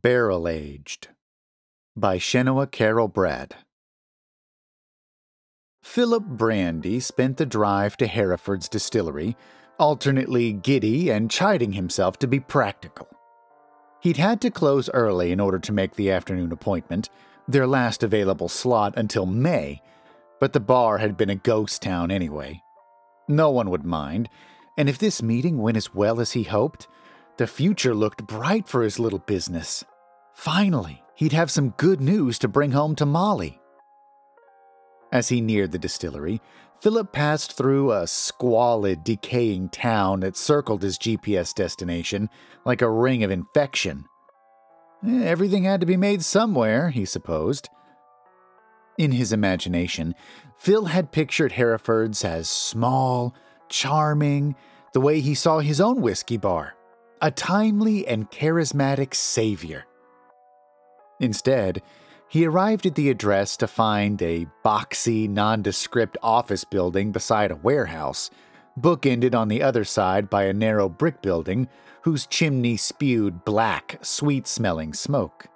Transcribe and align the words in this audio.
Barrel 0.00 0.46
Aged 0.46 1.08
by 1.96 2.18
Shenoa 2.18 2.70
Carroll-Bradd. 2.70 3.52
Philip 5.82 6.24
Brandy 6.24 7.00
spent 7.00 7.36
the 7.36 7.46
drive 7.46 7.96
to 7.96 8.06
Harriford's 8.06 8.68
distillery, 8.68 9.36
alternately 9.78 10.52
giddy 10.52 11.10
and 11.10 11.30
chiding 11.30 11.72
himself 11.72 12.16
to 12.20 12.28
be 12.28 12.38
practical. 12.38 13.08
He'd 14.00 14.18
had 14.18 14.40
to 14.42 14.52
close 14.52 14.88
early 14.90 15.32
in 15.32 15.40
order 15.40 15.58
to 15.58 15.72
make 15.72 15.96
the 15.96 16.12
afternoon 16.12 16.52
appointment, 16.52 17.08
their 17.48 17.66
last 17.66 18.04
available 18.04 18.48
slot 18.48 18.94
until 18.96 19.26
May, 19.26 19.82
but 20.38 20.52
the 20.52 20.60
bar 20.60 20.98
had 20.98 21.16
been 21.16 21.30
a 21.30 21.34
ghost 21.34 21.82
town 21.82 22.12
anyway. 22.12 22.62
No 23.26 23.50
one 23.50 23.68
would 23.70 23.84
mind, 23.84 24.28
and 24.76 24.88
if 24.88 24.98
this 24.98 25.22
meeting 25.22 25.58
went 25.58 25.76
as 25.76 25.92
well 25.92 26.20
as 26.20 26.32
he 26.32 26.44
hoped, 26.44 26.86
the 27.38 27.46
future 27.46 27.94
looked 27.94 28.26
bright 28.26 28.66
for 28.68 28.82
his 28.82 28.98
little 28.98 29.20
business. 29.20 29.84
Finally, 30.34 31.02
he'd 31.14 31.32
have 31.32 31.50
some 31.50 31.70
good 31.70 32.00
news 32.00 32.38
to 32.40 32.48
bring 32.48 32.72
home 32.72 32.96
to 32.96 33.06
Molly. 33.06 33.60
As 35.12 35.28
he 35.28 35.40
neared 35.40 35.70
the 35.70 35.78
distillery, 35.78 36.42
Philip 36.80 37.12
passed 37.12 37.56
through 37.56 37.92
a 37.92 38.06
squalid, 38.06 39.04
decaying 39.04 39.68
town 39.70 40.20
that 40.20 40.36
circled 40.36 40.82
his 40.82 40.98
GPS 40.98 41.54
destination 41.54 42.28
like 42.64 42.82
a 42.82 42.90
ring 42.90 43.22
of 43.22 43.30
infection. 43.30 44.04
Everything 45.06 45.64
had 45.64 45.80
to 45.80 45.86
be 45.86 45.96
made 45.96 46.24
somewhere, 46.24 46.90
he 46.90 47.04
supposed. 47.04 47.68
In 48.98 49.12
his 49.12 49.32
imagination, 49.32 50.14
Phil 50.56 50.86
had 50.86 51.12
pictured 51.12 51.52
Harriford's 51.52 52.24
as 52.24 52.48
small, 52.48 53.32
charming, 53.68 54.56
the 54.92 55.00
way 55.00 55.20
he 55.20 55.34
saw 55.34 55.60
his 55.60 55.80
own 55.80 56.00
whiskey 56.00 56.36
bar 56.36 56.74
a 57.20 57.30
timely 57.30 58.06
and 58.06 58.30
charismatic 58.30 59.14
savior. 59.14 59.86
Instead, 61.20 61.82
he 62.28 62.46
arrived 62.46 62.86
at 62.86 62.94
the 62.94 63.10
address 63.10 63.56
to 63.56 63.66
find 63.66 64.20
a 64.20 64.46
boxy, 64.64 65.28
nondescript 65.28 66.16
office 66.22 66.64
building 66.64 67.10
beside 67.10 67.50
a 67.50 67.56
warehouse, 67.56 68.30
bookended 68.78 69.34
on 69.34 69.48
the 69.48 69.62
other 69.62 69.84
side 69.84 70.28
by 70.28 70.44
a 70.44 70.52
narrow 70.52 70.88
brick 70.88 71.22
building 71.22 71.68
whose 72.02 72.26
chimney 72.26 72.76
spewed 72.76 73.44
black, 73.44 73.98
sweet 74.02 74.46
smelling 74.46 74.92
smoke. 74.92 75.46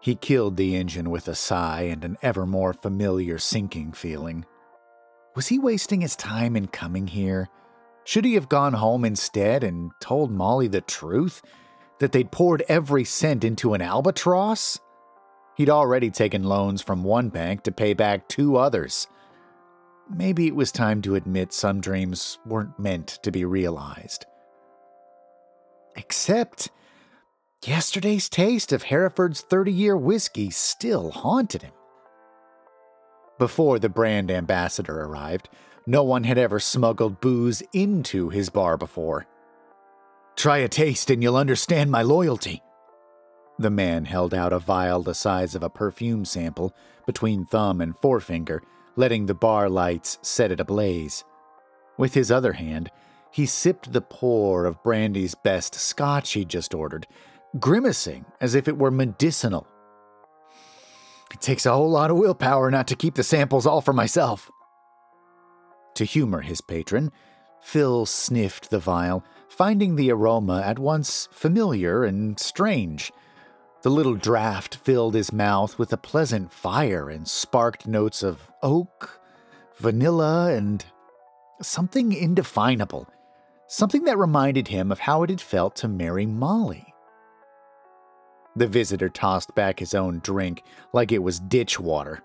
He 0.00 0.14
killed 0.14 0.56
the 0.56 0.76
engine 0.76 1.10
with 1.10 1.26
a 1.26 1.34
sigh 1.34 1.82
and 1.82 2.04
an 2.04 2.18
ever 2.22 2.46
more 2.46 2.72
familiar 2.72 3.38
sinking 3.38 3.92
feeling. 3.92 4.44
Was 5.34 5.48
he 5.48 5.58
wasting 5.58 6.00
his 6.00 6.16
time 6.16 6.56
in 6.56 6.66
coming 6.66 7.06
here? 7.06 7.48
Should 8.06 8.24
he 8.24 8.34
have 8.34 8.48
gone 8.48 8.74
home 8.74 9.04
instead 9.04 9.64
and 9.64 9.90
told 10.00 10.30
Molly 10.30 10.68
the 10.68 10.80
truth? 10.80 11.42
That 11.98 12.12
they'd 12.12 12.30
poured 12.30 12.62
every 12.68 13.04
cent 13.04 13.42
into 13.42 13.74
an 13.74 13.82
albatross? 13.82 14.78
He'd 15.56 15.70
already 15.70 16.10
taken 16.10 16.44
loans 16.44 16.82
from 16.82 17.02
one 17.02 17.30
bank 17.30 17.62
to 17.64 17.72
pay 17.72 17.94
back 17.94 18.28
two 18.28 18.56
others. 18.56 19.08
Maybe 20.08 20.46
it 20.46 20.54
was 20.54 20.70
time 20.70 21.02
to 21.02 21.16
admit 21.16 21.52
some 21.52 21.80
dreams 21.80 22.38
weren't 22.46 22.78
meant 22.78 23.18
to 23.24 23.32
be 23.32 23.44
realized. 23.44 24.24
Except, 25.96 26.70
yesterday's 27.64 28.28
taste 28.28 28.72
of 28.72 28.84
Harriford's 28.84 29.40
30 29.40 29.72
year 29.72 29.96
whiskey 29.96 30.50
still 30.50 31.10
haunted 31.10 31.62
him. 31.62 31.72
Before 33.38 33.78
the 33.78 33.88
brand 33.88 34.30
ambassador 34.30 35.00
arrived, 35.00 35.48
no 35.86 36.02
one 36.02 36.24
had 36.24 36.38
ever 36.38 36.58
smuggled 36.58 37.20
booze 37.20 37.62
into 37.72 38.28
his 38.28 38.50
bar 38.50 38.76
before. 38.76 39.26
Try 40.34 40.58
a 40.58 40.68
taste 40.68 41.10
and 41.10 41.22
you'll 41.22 41.36
understand 41.36 41.90
my 41.90 42.02
loyalty. 42.02 42.62
The 43.58 43.70
man 43.70 44.04
held 44.04 44.34
out 44.34 44.52
a 44.52 44.58
vial 44.58 45.02
the 45.02 45.14
size 45.14 45.54
of 45.54 45.62
a 45.62 45.70
perfume 45.70 46.24
sample 46.24 46.74
between 47.06 47.46
thumb 47.46 47.80
and 47.80 47.96
forefinger, 47.96 48.62
letting 48.96 49.26
the 49.26 49.34
bar 49.34 49.70
lights 49.70 50.18
set 50.20 50.50
it 50.50 50.60
ablaze. 50.60 51.24
With 51.96 52.14
his 52.14 52.30
other 52.30 52.52
hand, 52.54 52.90
he 53.30 53.46
sipped 53.46 53.92
the 53.92 54.02
pour 54.02 54.66
of 54.66 54.82
Brandy's 54.82 55.34
best 55.34 55.74
scotch 55.74 56.32
he'd 56.32 56.48
just 56.48 56.74
ordered, 56.74 57.06
grimacing 57.58 58.26
as 58.40 58.54
if 58.54 58.68
it 58.68 58.76
were 58.76 58.90
medicinal. 58.90 59.66
It 61.32 61.40
takes 61.40 61.64
a 61.64 61.72
whole 61.72 61.90
lot 61.90 62.10
of 62.10 62.18
willpower 62.18 62.70
not 62.70 62.88
to 62.88 62.96
keep 62.96 63.14
the 63.14 63.22
samples 63.22 63.66
all 63.66 63.80
for 63.80 63.92
myself. 63.92 64.50
To 65.96 66.04
humor 66.04 66.42
his 66.42 66.60
patron, 66.60 67.10
Phil 67.62 68.04
sniffed 68.04 68.68
the 68.68 68.78
vial, 68.78 69.24
finding 69.48 69.96
the 69.96 70.12
aroma 70.12 70.60
at 70.60 70.78
once 70.78 71.26
familiar 71.32 72.04
and 72.04 72.38
strange. 72.38 73.10
The 73.80 73.88
little 73.90 74.14
draft 74.14 74.76
filled 74.76 75.14
his 75.14 75.32
mouth 75.32 75.78
with 75.78 75.92
a 75.94 75.96
pleasant 75.96 76.52
fire 76.52 77.08
and 77.08 77.26
sparked 77.26 77.86
notes 77.86 78.22
of 78.22 78.52
oak, 78.62 79.20
vanilla, 79.78 80.52
and 80.52 80.84
something 81.62 82.12
indefinable, 82.12 83.08
something 83.66 84.04
that 84.04 84.18
reminded 84.18 84.68
him 84.68 84.92
of 84.92 85.00
how 85.00 85.22
it 85.22 85.30
had 85.30 85.40
felt 85.40 85.76
to 85.76 85.88
marry 85.88 86.26
Molly. 86.26 86.92
The 88.54 88.66
visitor 88.66 89.08
tossed 89.08 89.54
back 89.54 89.78
his 89.78 89.94
own 89.94 90.20
drink 90.20 90.62
like 90.92 91.10
it 91.10 91.22
was 91.22 91.40
ditch 91.40 91.80
water. 91.80 92.22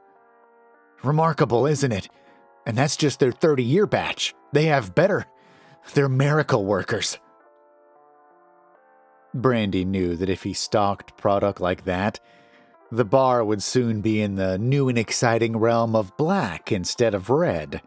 Remarkable, 1.03 1.65
isn't 1.65 1.91
it? 1.93 2.09
And 2.65 2.77
that's 2.77 2.95
just 2.95 3.19
their 3.19 3.31
30 3.31 3.63
year 3.63 3.87
batch. 3.87 4.33
They 4.53 4.65
have 4.65 4.95
better. 4.95 5.25
They're 5.93 6.09
miracle 6.09 6.65
workers. 6.65 7.17
Brandy 9.33 9.85
knew 9.85 10.15
that 10.17 10.29
if 10.29 10.43
he 10.43 10.53
stocked 10.53 11.17
product 11.17 11.61
like 11.61 11.85
that, 11.85 12.19
the 12.91 13.05
bar 13.05 13.43
would 13.43 13.63
soon 13.63 14.01
be 14.01 14.21
in 14.21 14.35
the 14.35 14.57
new 14.57 14.89
and 14.89 14.97
exciting 14.97 15.55
realm 15.55 15.95
of 15.95 16.15
black 16.17 16.71
instead 16.71 17.15
of 17.15 17.29
red. 17.29 17.81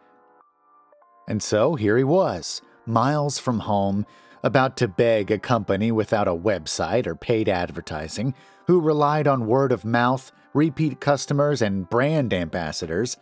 And 1.29 1.43
so 1.43 1.75
here 1.75 1.99
he 1.99 2.05
was, 2.05 2.62
miles 2.87 3.39
from 3.39 3.61
home, 3.61 4.06
about 4.43 4.77
to 4.79 4.89
beg 4.89 5.31
a 5.31 5.39
company 5.39 5.93
without 5.93 6.29
a 6.29 6.35
website 6.35 7.06
or 7.06 7.15
paid 7.15 7.49
advertising, 7.49 8.35
who 8.67 8.81
relied 8.81 9.27
on 9.27 9.47
word 9.47 9.73
of 9.73 9.85
mouth, 9.85 10.33
repeat 10.55 11.01
customers, 11.01 11.61
and 11.61 11.89
brand 11.89 12.33
ambassadors 12.33 13.19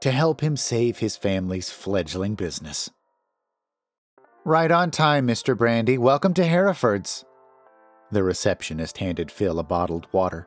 to 0.00 0.10
help 0.10 0.40
him 0.40 0.56
save 0.56 0.98
his 0.98 1.16
family's 1.16 1.70
fledgling 1.70 2.34
business. 2.34 2.90
Right 4.44 4.70
on 4.70 4.90
time, 4.90 5.26
Mr. 5.26 5.56
Brandy. 5.56 5.98
Welcome 5.98 6.34
to 6.34 6.44
Harriford's. 6.44 7.24
The 8.12 8.22
receptionist 8.22 8.98
handed 8.98 9.30
Phil 9.30 9.58
a 9.58 9.64
bottled 9.64 10.06
water. 10.12 10.46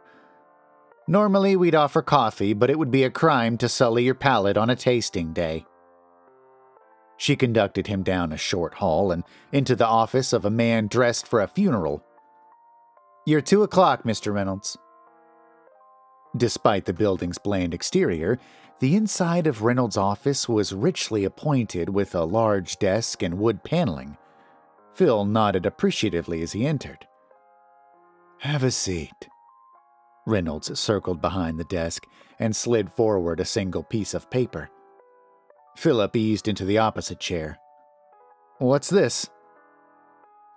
Normally, 1.08 1.56
we'd 1.56 1.76
offer 1.76 2.02
coffee, 2.02 2.54
but 2.54 2.70
it 2.70 2.80
would 2.80 2.92
be 2.92 3.04
a 3.04 3.09
crime 3.09 3.58
to 3.58 3.68
sully 3.68 4.04
your 4.04 4.16
palate 4.16 4.58
on 4.58 4.70
a 4.70 4.76
tasting 4.76 5.34
day. 5.34 5.66
She 7.18 7.36
conducted 7.36 7.88
him 7.88 8.04
down 8.04 8.32
a 8.32 8.38
short 8.38 8.76
hall 8.76 9.12
and 9.12 9.26
into 9.52 9.76
the 9.76 9.86
office 9.86 10.32
of 10.32 10.46
a 10.46 10.50
man 10.50 10.88
dressed 10.88 11.28
for 11.28 11.42
a 11.42 11.48
funeral. 11.48 12.02
You're 13.26 13.42
two 13.42 13.64
o'clock, 13.64 14.04
Mr. 14.04 14.34
Reynolds. 14.34 14.78
Despite 16.38 16.86
the 16.86 16.94
building's 16.94 17.38
bland 17.38 17.74
exterior, 17.74 18.40
the 18.79 18.95
inside 18.95 19.45
of 19.45 19.62
Reynolds' 19.62 19.97
office 19.97 20.47
was 20.47 20.73
richly 20.73 21.25
appointed 21.25 21.90
with 21.90 22.16
a 22.16 22.23
large 22.23 22.78
desk 22.78 23.22
and 23.22 23.38
wood 23.38 23.63
paneling. 23.63 24.17
Phil 24.94 25.25
nodded 25.25 25.66
appreciatively 25.66 26.41
as 26.41 26.53
he 26.53 26.66
entered. 26.66 27.07
Have 28.40 28.63
a 28.63 28.72
seat. 28.72 29.28
Reynolds 30.25 30.78
circled 30.79 31.22
behind 31.22 31.59
the 31.59 31.66
desk 31.66 32.06
and 32.40 32.56
slid 32.56 32.91
forward 32.91 33.40
a 33.40 33.45
single 33.45 33.84
piece 33.84 34.13
of 34.13 34.29
paper. 34.29 34.69
Philip 35.75 36.16
eased 36.16 36.47
into 36.47 36.63
the 36.63 36.78
opposite 36.78 37.19
chair. 37.19 37.57
What's 38.59 38.90
this? 38.90 39.29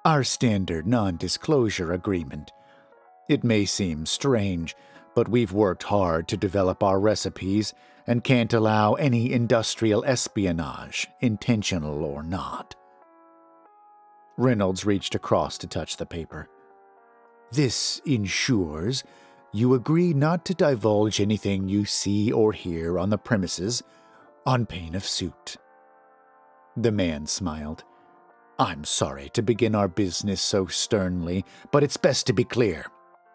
Our 0.04 0.24
standard 0.24 0.86
non 0.86 1.16
disclosure 1.16 1.92
agreement. 1.92 2.52
It 3.28 3.44
may 3.44 3.64
seem 3.64 4.06
strange, 4.06 4.76
but 5.14 5.28
we've 5.28 5.52
worked 5.52 5.84
hard 5.84 6.28
to 6.28 6.36
develop 6.36 6.82
our 6.82 6.98
recipes 6.98 7.72
and 8.06 8.24
can't 8.24 8.52
allow 8.52 8.94
any 8.94 9.32
industrial 9.32 10.04
espionage, 10.04 11.08
intentional 11.20 12.04
or 12.04 12.22
not. 12.22 12.74
Reynolds 14.36 14.84
reached 14.84 15.14
across 15.14 15.58
to 15.58 15.66
touch 15.66 15.96
the 15.96 16.06
paper. 16.06 16.48
This 17.50 18.00
ensures 18.06 19.04
you 19.52 19.74
agree 19.74 20.14
not 20.14 20.44
to 20.46 20.54
divulge 20.54 21.20
anything 21.20 21.68
you 21.68 21.84
see 21.84 22.32
or 22.32 22.52
hear 22.52 22.98
on 22.98 23.10
the 23.10 23.18
premises 23.18 23.82
on 24.46 24.66
pain 24.66 24.94
of 24.94 25.06
suit. 25.06 25.56
The 26.76 26.90
man 26.90 27.26
smiled. 27.26 27.84
I'm 28.58 28.84
sorry 28.84 29.28
to 29.34 29.42
begin 29.42 29.74
our 29.74 29.88
business 29.88 30.40
so 30.40 30.66
sternly, 30.66 31.44
but 31.70 31.82
it's 31.82 31.96
best 31.96 32.26
to 32.26 32.32
be 32.32 32.44
clear. 32.44 32.86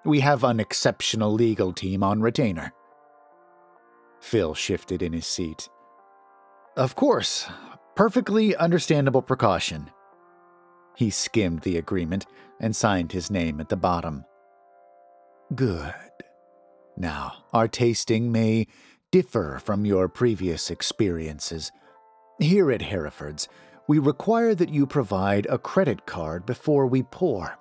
We 0.05 0.21
have 0.21 0.43
an 0.43 0.59
exceptional 0.59 1.31
legal 1.31 1.73
team 1.73 2.01
on 2.01 2.21
retainer. 2.21 2.73
Phil 4.27 4.53
shifted 4.53 5.01
in 5.01 5.13
his 5.13 5.25
seat. 5.25 5.69
Of 6.75 6.95
course, 6.95 7.47
perfectly 7.95 8.53
understandable 8.57 9.21
precaution. 9.21 9.89
He 10.97 11.09
skimmed 11.11 11.61
the 11.61 11.77
agreement 11.77 12.25
and 12.59 12.75
signed 12.75 13.13
his 13.13 13.31
name 13.31 13.61
at 13.61 13.69
the 13.69 13.77
bottom. 13.77 14.25
Good. 15.55 15.93
Now, 16.97 17.45
our 17.53 17.69
tasting 17.69 18.29
may 18.29 18.67
differ 19.11 19.61
from 19.63 19.85
your 19.85 20.09
previous 20.09 20.69
experiences. 20.69 21.71
Here 22.37 22.69
at 22.69 22.81
Harriford's, 22.81 23.47
we 23.87 23.97
require 23.97 24.53
that 24.55 24.73
you 24.73 24.85
provide 24.85 25.45
a 25.45 25.57
credit 25.57 26.05
card 26.05 26.45
before 26.45 26.85
we 26.85 27.01
pour. 27.01 27.57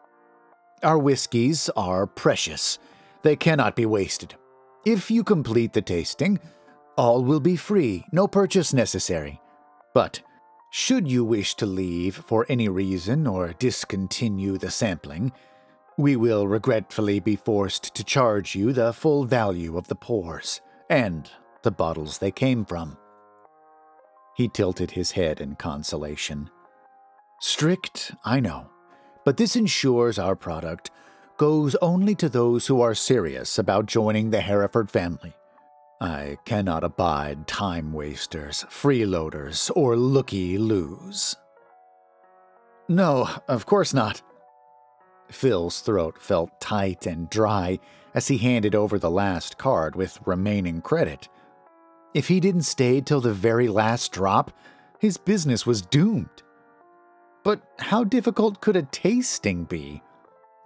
Our 0.83 0.99
whiskies 0.99 1.71
are 1.77 2.09
precious, 2.09 2.81
they 3.23 3.37
cannot 3.37 3.77
be 3.77 3.87
wasted. 3.87 4.35
If 4.87 5.11
you 5.11 5.25
complete 5.25 5.73
the 5.73 5.83
tasting, 5.83 6.39
all 6.97 7.25
will 7.25 7.41
be 7.41 7.57
free, 7.57 8.05
no 8.13 8.29
purchase 8.29 8.73
necessary. 8.73 9.41
But 9.93 10.23
should 10.71 11.11
you 11.11 11.25
wish 11.25 11.57
to 11.57 11.67
leave 11.67 12.15
for 12.15 12.47
any 12.49 12.69
reason 12.69 13.27
or 13.27 13.53
discontinue 13.55 14.59
the 14.59 14.71
sampling, 14.71 15.33
we 15.99 16.15
will 16.15 16.47
regretfully 16.47 17.19
be 17.19 17.35
forced 17.35 17.97
to 17.97 18.05
charge 18.05 18.55
you 18.55 18.73
the 18.73 18.93
full 18.93 19.25
value 19.25 19.77
of 19.77 19.89
the 19.89 19.97
pours 19.97 20.61
and 20.89 21.29
the 21.65 21.73
bottles 21.73 22.19
they 22.19 22.31
came 22.31 22.65
from. 22.65 22.97
He 24.37 24.47
tilted 24.47 24.93
his 24.93 25.11
head 25.11 25.41
in 25.41 25.57
consolation. 25.57 26.49
Strict, 27.41 28.15
I 28.25 28.39
know, 28.39 28.71
but 29.25 29.37
this 29.37 29.57
ensures 29.57 30.17
our 30.17 30.37
product 30.37 30.93
goes 31.37 31.75
only 31.77 32.15
to 32.17 32.29
those 32.29 32.67
who 32.67 32.81
are 32.81 32.95
serious 32.95 33.59
about 33.59 33.87
joining 33.87 34.31
the 34.31 34.39
Harriford 34.39 34.91
family. 34.91 35.35
I 36.01 36.37
cannot 36.45 36.85
abide 36.85 37.47
time 37.47 37.93
wasters, 37.93 38.65
freeloaders, 38.69 39.71
or 39.75 39.97
looky 39.97 40.59
loos. 40.59 41.37
No, 42.89 43.29
of 43.49 43.67
course 43.67 43.95
not. 43.95 44.23
Phil's 45.31 45.81
throat 45.81 46.21
felt 46.21 46.61
tight 46.61 47.07
and 47.07 47.29
dry 47.31 47.79
as 48.15 48.29
he 48.29 48.39
handed 48.39 48.75
over 48.75 48.99
the 48.99 49.11
last 49.11 49.59
card 49.59 49.97
with 49.97 50.21
remaining 50.25 50.81
credit. 50.81 51.29
If 52.15 52.29
he 52.29 52.41
didn't 52.41 52.63
stay 52.63 53.01
till 53.01 53.21
the 53.21 53.33
very 53.33 53.69
last 53.69 54.13
drop, 54.13 54.53
his 54.99 55.17
business 55.17 55.67
was 55.67 55.83
doomed. 55.83 56.43
But 57.43 57.61
how 57.79 58.05
difficult 58.05 58.61
could 58.61 58.77
a 58.77 58.83
tasting 58.83 59.65
be? 59.65 60.03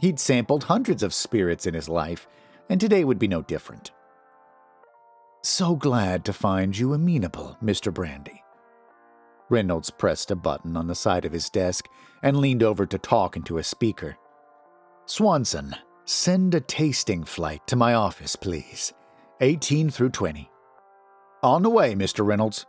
He'd 0.01 0.19
sampled 0.19 0.65
hundreds 0.65 1.03
of 1.03 1.13
spirits 1.13 1.67
in 1.67 1.75
his 1.75 1.89
life, 1.89 2.27
and 2.71 2.81
today 2.81 3.05
would 3.05 3.19
be 3.19 3.29
no 3.29 3.43
different. 3.43 3.91
So 5.43 5.77
glad 5.77 6.25
to 6.25 6.33
find 6.33 6.77
you 6.77 6.95
amenable, 6.95 7.59
Mr. 7.63 7.93
Brandy. 7.93 8.43
Reynolds 9.51 9.91
pressed 9.91 10.31
a 10.31 10.37
button 10.37 10.77
on 10.77 10.87
the 10.87 10.95
side 10.95 11.25
of 11.27 11.33
his 11.33 11.51
desk 11.51 11.87
and 12.23 12.39
leaned 12.39 12.63
over 12.63 12.87
to 12.87 12.99
talk 12.99 13.37
into 13.37 13.59
a 13.59 13.65
speaker. 13.65 14.17
Swanson, 15.05 15.77
send 16.07 16.55
a 16.55 16.61
tasting 16.61 17.25
flight 17.25 17.67
to 17.67 17.77
my 17.77 17.93
office, 17.93 18.37
please. 18.37 18.95
18 19.43 19.91
through 19.91 20.11
20. 20.11 20.51
On 21.43 21.63
the 21.63 21.71
way, 21.71 21.95
Mr. 21.95 22.25
Reynolds. 22.25 22.65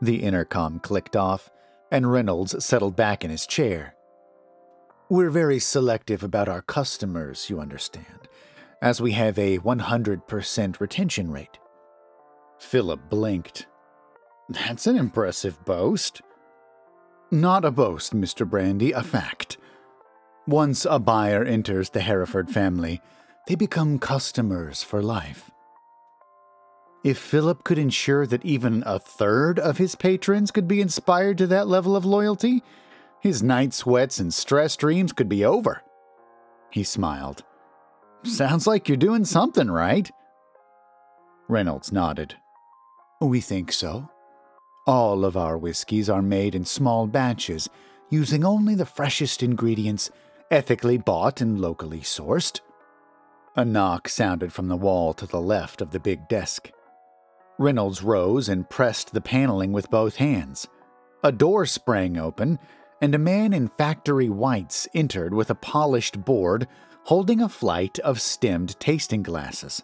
The 0.00 0.22
intercom 0.22 0.78
clicked 0.78 1.16
off, 1.16 1.50
and 1.90 2.10
Reynolds 2.10 2.64
settled 2.64 2.94
back 2.94 3.24
in 3.24 3.30
his 3.30 3.46
chair. 3.46 3.94
We're 5.12 5.28
very 5.28 5.58
selective 5.58 6.22
about 6.22 6.48
our 6.48 6.62
customers, 6.62 7.50
you 7.50 7.60
understand, 7.60 8.28
as 8.80 8.98
we 8.98 9.12
have 9.12 9.38
a 9.38 9.58
100% 9.58 10.80
retention 10.80 11.30
rate. 11.30 11.58
Philip 12.58 13.10
blinked. 13.10 13.66
That's 14.48 14.86
an 14.86 14.96
impressive 14.96 15.62
boast. 15.66 16.22
Not 17.30 17.66
a 17.66 17.70
boast, 17.70 18.16
Mr. 18.16 18.48
Brandy, 18.48 18.92
a 18.92 19.02
fact. 19.02 19.58
Once 20.46 20.86
a 20.88 20.98
buyer 20.98 21.44
enters 21.44 21.90
the 21.90 22.00
Harriford 22.00 22.48
family, 22.48 23.02
they 23.46 23.54
become 23.54 23.98
customers 23.98 24.82
for 24.82 25.02
life. 25.02 25.50
If 27.04 27.18
Philip 27.18 27.64
could 27.64 27.78
ensure 27.78 28.26
that 28.28 28.46
even 28.46 28.82
a 28.86 28.98
third 28.98 29.58
of 29.58 29.76
his 29.76 29.94
patrons 29.94 30.50
could 30.50 30.66
be 30.66 30.80
inspired 30.80 31.36
to 31.36 31.46
that 31.48 31.68
level 31.68 31.96
of 31.96 32.06
loyalty, 32.06 32.62
his 33.22 33.40
night 33.40 33.72
sweats 33.72 34.18
and 34.18 34.34
stress 34.34 34.76
dreams 34.76 35.12
could 35.12 35.28
be 35.28 35.44
over. 35.44 35.82
He 36.70 36.82
smiled. 36.82 37.44
Sounds 38.24 38.66
like 38.66 38.88
you're 38.88 38.96
doing 38.96 39.24
something 39.24 39.70
right. 39.70 40.10
Reynolds 41.48 41.92
nodded. 41.92 42.34
We 43.20 43.40
think 43.40 43.70
so. 43.70 44.10
All 44.88 45.24
of 45.24 45.36
our 45.36 45.56
whiskies 45.56 46.10
are 46.10 46.22
made 46.22 46.56
in 46.56 46.64
small 46.64 47.06
batches, 47.06 47.68
using 48.10 48.44
only 48.44 48.74
the 48.74 48.84
freshest 48.84 49.40
ingredients, 49.40 50.10
ethically 50.50 50.98
bought 50.98 51.40
and 51.40 51.60
locally 51.60 52.00
sourced. 52.00 52.60
A 53.54 53.64
knock 53.64 54.08
sounded 54.08 54.52
from 54.52 54.66
the 54.66 54.76
wall 54.76 55.14
to 55.14 55.26
the 55.26 55.40
left 55.40 55.80
of 55.80 55.92
the 55.92 56.00
big 56.00 56.26
desk. 56.26 56.72
Reynolds 57.56 58.02
rose 58.02 58.48
and 58.48 58.68
pressed 58.68 59.12
the 59.12 59.20
paneling 59.20 59.70
with 59.70 59.90
both 59.90 60.16
hands. 60.16 60.66
A 61.22 61.30
door 61.30 61.66
sprang 61.66 62.16
open, 62.18 62.58
and 63.02 63.16
a 63.16 63.18
man 63.18 63.52
in 63.52 63.66
factory 63.66 64.28
whites 64.28 64.88
entered 64.94 65.34
with 65.34 65.50
a 65.50 65.56
polished 65.56 66.24
board 66.24 66.68
holding 67.06 67.40
a 67.40 67.48
flight 67.48 67.98
of 67.98 68.20
stemmed 68.20 68.78
tasting 68.78 69.24
glasses. 69.24 69.82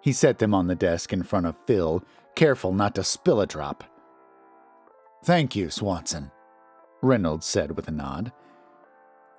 He 0.00 0.12
set 0.12 0.38
them 0.38 0.54
on 0.54 0.66
the 0.66 0.74
desk 0.74 1.12
in 1.12 1.22
front 1.22 1.44
of 1.44 1.56
Phil, 1.66 2.02
careful 2.34 2.72
not 2.72 2.94
to 2.94 3.04
spill 3.04 3.42
a 3.42 3.46
drop. 3.46 3.84
Thank 5.24 5.54
you, 5.54 5.68
Swanson, 5.68 6.30
Reynolds 7.02 7.44
said 7.44 7.76
with 7.76 7.86
a 7.86 7.92
nod. 7.92 8.32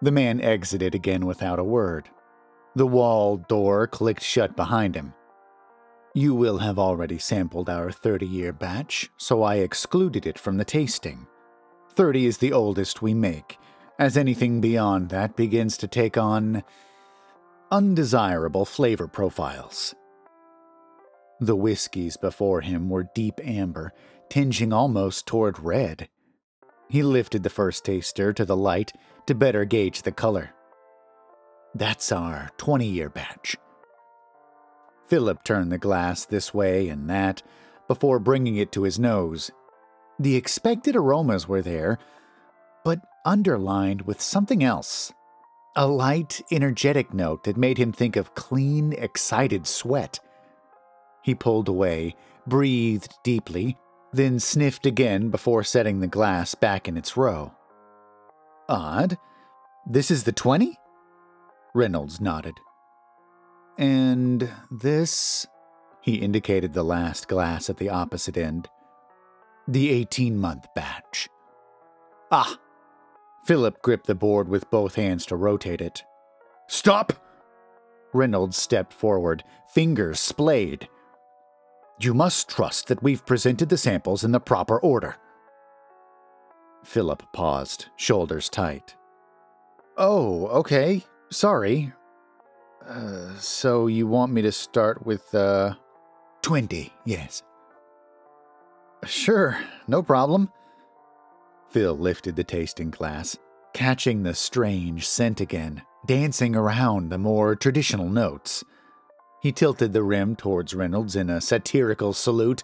The 0.03 0.11
man 0.11 0.39
exited 0.39 0.93
again 0.93 1.25
without 1.25 1.57
a 1.57 1.63
word. 1.63 2.09
The 2.75 2.85
wall 2.85 3.37
door 3.37 3.87
clicked 3.87 4.23
shut 4.23 4.55
behind 4.55 4.93
him. 4.93 5.13
You 6.13 6.35
will 6.35 6.59
have 6.59 6.77
already 6.77 7.17
sampled 7.17 7.69
our 7.69 7.91
30 7.91 8.27
year 8.27 8.53
batch, 8.53 9.09
so 9.17 9.41
I 9.41 9.55
excluded 9.55 10.27
it 10.27 10.37
from 10.37 10.57
the 10.57 10.65
tasting. 10.65 11.25
30 11.99 12.27
is 12.27 12.37
the 12.37 12.53
oldest 12.53 13.01
we 13.01 13.13
make, 13.13 13.57
as 13.99 14.15
anything 14.15 14.61
beyond 14.61 15.09
that 15.09 15.35
begins 15.35 15.75
to 15.75 15.85
take 15.85 16.17
on 16.17 16.63
undesirable 17.71 18.63
flavor 18.63 19.05
profiles. 19.05 19.93
The 21.41 21.57
whiskies 21.57 22.15
before 22.15 22.61
him 22.61 22.89
were 22.89 23.09
deep 23.13 23.41
amber, 23.43 23.91
tinging 24.29 24.71
almost 24.71 25.27
toward 25.27 25.59
red. 25.59 26.07
He 26.87 27.03
lifted 27.03 27.43
the 27.43 27.49
first 27.49 27.83
taster 27.83 28.31
to 28.31 28.45
the 28.45 28.55
light 28.55 28.93
to 29.25 29.35
better 29.35 29.65
gauge 29.65 30.03
the 30.03 30.13
color. 30.13 30.51
That's 31.75 32.13
our 32.13 32.49
20 32.55 32.87
year 32.87 33.09
batch. 33.09 33.57
Philip 35.09 35.43
turned 35.43 35.69
the 35.69 35.77
glass 35.77 36.23
this 36.23 36.53
way 36.53 36.87
and 36.87 37.09
that 37.09 37.43
before 37.89 38.19
bringing 38.19 38.55
it 38.55 38.71
to 38.71 38.83
his 38.83 38.97
nose. 38.97 39.51
The 40.19 40.35
expected 40.35 40.95
aromas 40.95 41.47
were 41.47 41.61
there, 41.61 41.97
but 42.83 42.99
underlined 43.25 44.01
with 44.03 44.21
something 44.21 44.63
else 44.63 45.13
a 45.75 45.87
light, 45.87 46.41
energetic 46.51 47.13
note 47.13 47.43
that 47.45 47.55
made 47.55 47.77
him 47.77 47.93
think 47.93 48.15
of 48.17 48.35
clean, 48.35 48.91
excited 48.93 49.65
sweat. 49.65 50.19
He 51.21 51.33
pulled 51.35 51.69
away, 51.69 52.15
breathed 52.45 53.13
deeply, 53.23 53.77
then 54.11 54.39
sniffed 54.39 54.85
again 54.85 55.29
before 55.29 55.63
setting 55.63 55.99
the 55.99 56.07
glass 56.07 56.55
back 56.55 56.87
in 56.87 56.97
its 56.97 57.15
row. 57.15 57.53
Odd. 58.67 59.17
This 59.85 60.11
is 60.11 60.23
the 60.23 60.31
20? 60.31 60.77
Reynolds 61.73 62.19
nodded. 62.19 62.55
And 63.77 64.49
this? 64.69 65.47
He 66.01 66.15
indicated 66.15 66.73
the 66.73 66.83
last 66.83 67.27
glass 67.27 67.69
at 67.69 67.77
the 67.77 67.89
opposite 67.89 68.37
end. 68.37 68.67
The 69.69 69.91
18 69.91 70.35
month 70.35 70.65
batch. 70.73 71.29
Ah! 72.31 72.57
Philip 73.45 73.83
gripped 73.83 74.07
the 74.07 74.15
board 74.15 74.49
with 74.49 74.71
both 74.71 74.95
hands 74.95 75.27
to 75.27 75.35
rotate 75.35 75.79
it. 75.79 76.03
Stop! 76.67 77.13
Reynolds 78.11 78.57
stepped 78.57 78.91
forward, 78.91 79.43
fingers 79.71 80.19
splayed. 80.19 80.89
You 81.99 82.15
must 82.15 82.49
trust 82.49 82.87
that 82.87 83.03
we've 83.03 83.23
presented 83.27 83.69
the 83.69 83.77
samples 83.77 84.23
in 84.23 84.31
the 84.31 84.39
proper 84.39 84.79
order. 84.79 85.17
Philip 86.83 87.21
paused, 87.31 87.89
shoulders 87.95 88.49
tight. 88.49 88.95
Oh, 89.97 90.47
okay. 90.47 91.03
Sorry. 91.29 91.93
Uh, 92.83 93.35
so 93.37 93.85
you 93.85 94.07
want 94.07 94.33
me 94.33 94.41
to 94.41 94.51
start 94.51 95.05
with, 95.05 95.35
uh. 95.35 95.75
20, 96.41 96.91
yes. 97.05 97.43
Sure, 99.05 99.59
no 99.87 100.03
problem. 100.03 100.51
Phil 101.69 101.97
lifted 101.97 102.35
the 102.35 102.43
tasting 102.43 102.89
glass, 102.89 103.37
catching 103.73 104.23
the 104.23 104.33
strange 104.33 105.07
scent 105.07 105.39
again, 105.39 105.83
dancing 106.05 106.55
around 106.55 107.09
the 107.09 107.17
more 107.17 107.55
traditional 107.55 108.09
notes. 108.09 108.63
He 109.41 109.51
tilted 109.51 109.93
the 109.93 110.03
rim 110.03 110.35
towards 110.35 110.73
Reynolds 110.73 111.15
in 111.15 111.29
a 111.29 111.41
satirical 111.41 112.13
salute 112.13 112.63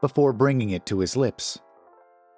before 0.00 0.32
bringing 0.32 0.70
it 0.70 0.86
to 0.86 0.98
his 0.98 1.16
lips. 1.16 1.58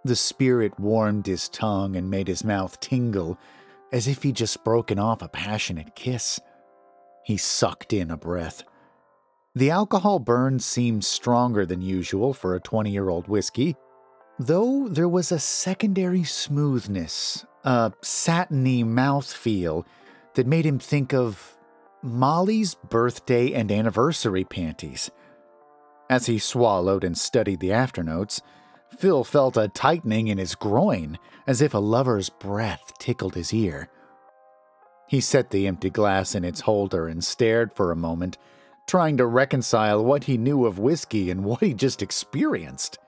The 0.04 0.16
spirit 0.16 0.78
warmed 0.78 1.26
his 1.26 1.48
tongue 1.48 1.96
and 1.96 2.10
made 2.10 2.28
his 2.28 2.44
mouth 2.44 2.78
tingle 2.80 3.38
as 3.92 4.06
if 4.06 4.22
he'd 4.22 4.36
just 4.36 4.64
broken 4.64 4.98
off 4.98 5.22
a 5.22 5.28
passionate 5.28 5.94
kiss. 5.94 6.38
He 7.24 7.36
sucked 7.36 7.92
in 7.92 8.10
a 8.10 8.16
breath. 8.16 8.62
The 9.58 9.70
alcohol 9.70 10.20
burn 10.20 10.60
seemed 10.60 11.04
stronger 11.04 11.66
than 11.66 11.82
usual 11.82 12.32
for 12.32 12.54
a 12.54 12.60
20 12.60 12.92
year 12.92 13.08
old 13.08 13.26
whiskey, 13.26 13.74
though 14.38 14.86
there 14.86 15.08
was 15.08 15.32
a 15.32 15.40
secondary 15.40 16.22
smoothness, 16.22 17.44
a 17.64 17.92
satiny 18.00 18.84
mouthfeel 18.84 19.84
that 20.34 20.46
made 20.46 20.64
him 20.64 20.78
think 20.78 21.12
of 21.12 21.56
Molly's 22.04 22.76
birthday 22.76 23.52
and 23.52 23.72
anniversary 23.72 24.44
panties. 24.44 25.10
As 26.08 26.26
he 26.26 26.38
swallowed 26.38 27.02
and 27.02 27.18
studied 27.18 27.58
the 27.58 27.72
afternotes, 27.72 28.40
Phil 28.96 29.24
felt 29.24 29.56
a 29.56 29.66
tightening 29.66 30.28
in 30.28 30.38
his 30.38 30.54
groin, 30.54 31.18
as 31.48 31.60
if 31.60 31.74
a 31.74 31.78
lover's 31.78 32.28
breath 32.28 32.92
tickled 33.00 33.34
his 33.34 33.52
ear. 33.52 33.88
He 35.08 35.20
set 35.20 35.50
the 35.50 35.66
empty 35.66 35.90
glass 35.90 36.36
in 36.36 36.44
its 36.44 36.60
holder 36.60 37.08
and 37.08 37.24
stared 37.24 37.72
for 37.72 37.90
a 37.90 37.96
moment, 37.96 38.38
trying 38.88 39.18
to 39.18 39.26
reconcile 39.26 40.02
what 40.02 40.25
he 40.25 40.38
knew 40.38 40.64
of 40.64 40.78
whiskey 40.78 41.30
and 41.30 41.45
what 41.45 41.61
he 41.61 41.75
just 41.75 42.02
experienced. 42.02 42.99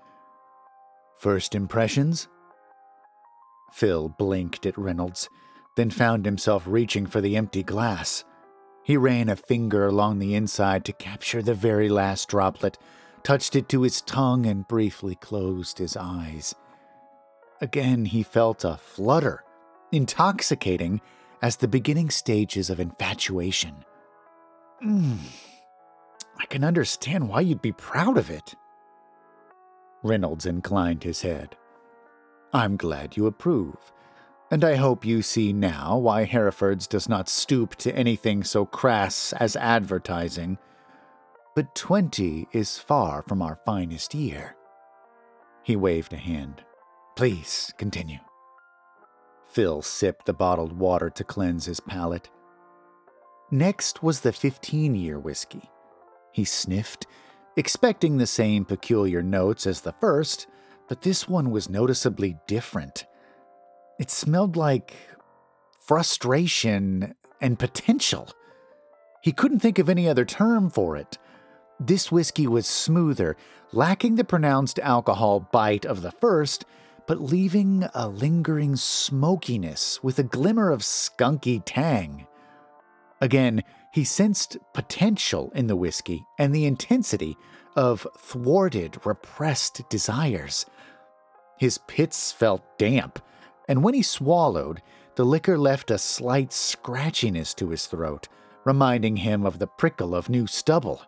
First 1.19 1.55
impressions? 1.55 2.29
Phil 3.73 4.11
blinked 4.11 4.67
at 4.67 4.77
Reynolds, 4.77 5.29
then 5.77 5.91
found 5.91 6.27
himself 6.27 6.65
reaching 6.67 7.07
for 7.07 7.21
the 7.21 7.37
empty 7.37 7.63
glass. 7.63 8.25
He 8.85 8.97
ran 8.97 9.29
a 9.29 9.37
finger 9.37 9.87
along 9.87 10.19
the 10.19 10.35
inside 10.35 10.85
to 10.85 10.93
capture 10.93 11.43
the 11.43 11.55
very 11.55 11.89
last 11.89 12.29
droplet, 12.29 12.77
touched 13.23 13.57
it 13.57 13.69
to 13.71 13.83
his 13.83 14.03
tongue, 14.03 14.47
and 14.47 14.69
briefly 14.69 15.15
closed 15.15 15.79
his 15.79 15.97
eyes. 15.97 16.55
Again, 17.61 18.05
he 18.07 18.23
felt 18.23 18.65
a 18.65 18.77
flutter, 18.77 19.45
intoxicating 19.93 21.01
as 21.43 21.57
the 21.57 21.69
beginning 21.69 22.11
stages 22.11 22.69
of 22.71 22.81
infatuation. 22.81 23.85
Mm, 24.83 25.19
I 26.41 26.47
can 26.47 26.65
understand 26.65 27.29
why 27.29 27.43
you'd 27.43 27.63
be 27.63 27.73
proud 27.73 28.17
of 28.17 28.31
it. 28.31 28.55
Reynolds 30.03 30.47
inclined 30.47 31.05
his 31.05 31.23
head. 31.23 31.57
I'm 32.53 32.77
glad 32.77 33.17
you 33.17 33.27
approve 33.27 33.93
and 34.51 34.65
I 34.65 34.75
hope 34.75 35.05
you 35.05 35.23
see 35.23 35.53
now 35.53 35.97
why 35.97 36.25
Harriford's 36.25 36.89
does 36.89 37.09
not 37.09 37.29
stoop 37.29 37.77
to 37.77 37.95
anything 37.95 38.43
so 38.43 38.67
crass 38.67 39.33
as 39.35 39.55
advertising. 39.55 40.59
But 41.55 41.75
twenty 41.77 42.49
is 42.53 42.79
far 42.79 43.23
from 43.23 43.43
our 43.43 43.61
finest 43.65 44.13
year. 44.13 44.57
He 45.63 45.77
waved 45.77 46.13
a 46.13 46.17
hand. 46.17 46.65
Please 47.15 47.73
continue. 47.79 48.19
Phil 49.47 49.83
sipped 49.83 50.27
the 50.27 50.33
bottled 50.33 50.73
water 50.73 51.11
to 51.11 51.25
cleanse 51.25 51.67
his 51.67 51.81
palate. 51.81 52.29
Next 53.53 54.03
was 54.03 54.21
the 54.21 54.33
15 54.33 54.95
year 54.95 55.19
whiskey. 55.19 55.71
He 56.33 56.45
sniffed, 56.45 57.07
expecting 57.57 58.17
the 58.17 58.27
same 58.27 58.65
peculiar 58.65 59.23
notes 59.23 59.67
as 59.67 59.81
the 59.81 59.93
first, 59.93 60.47
but 60.89 61.03
this 61.03 61.29
one 61.29 61.51
was 61.51 61.69
noticeably 61.69 62.37
different. 62.47 63.07
It 63.99 64.11
smelled 64.11 64.57
like 64.57 64.95
frustration 65.81 67.15
and 67.41 67.59
potential. 67.59 68.29
He 69.23 69.33
couldn't 69.33 69.61
think 69.61 69.79
of 69.79 69.89
any 69.89 70.09
other 70.09 70.25
term 70.25 70.71
for 70.71 70.97
it. 70.97 71.19
This 71.79 72.13
whiskey 72.13 72.47
was 72.47 72.67
smoother, 72.67 73.37
lacking 73.73 74.17
the 74.17 74.25
pronounced 74.25 74.79
alcohol 74.79 75.41
bite 75.53 75.85
of 75.85 76.03
the 76.03 76.13
first, 76.13 76.65
but 77.07 77.21
leaving 77.21 77.89
a 77.95 78.09
lingering 78.09 78.77
smokiness 78.77 80.03
with 80.03 80.19
a 80.19 80.23
glimmer 80.23 80.71
of 80.71 80.81
skunky 80.83 81.63
tang. 81.65 82.27
Again, 83.21 83.63
he 83.93 84.05
sensed 84.05 84.57
potential 84.73 85.51
in 85.55 85.67
the 85.67 85.77
whiskey 85.77 86.25
and 86.39 86.55
the 86.55 86.65
intensity 86.65 87.37
of 87.77 88.07
thwarted, 88.17 88.99
repressed 89.05 89.89
desires. 89.89 90.67
His 91.59 91.79
pits 91.79 92.33
felt 92.33 92.79
damp, 92.79 93.21
and 93.69 93.83
when 93.83 93.95
he 93.95 94.03
swallowed, 94.03 94.83
the 95.17 95.25
liquor 95.25 95.59
left 95.59 95.91
a 95.91 95.99
slight 95.99 96.51
scratchiness 96.51 97.55
to 97.57 97.69
his 97.69 97.87
throat, 97.87 98.29
reminding 98.65 99.17
him 99.19 99.45
of 99.45 99.59
the 99.59 99.67
prickle 99.67 100.15
of 100.15 100.29
new 100.29 100.47
stubble. 100.47 101.03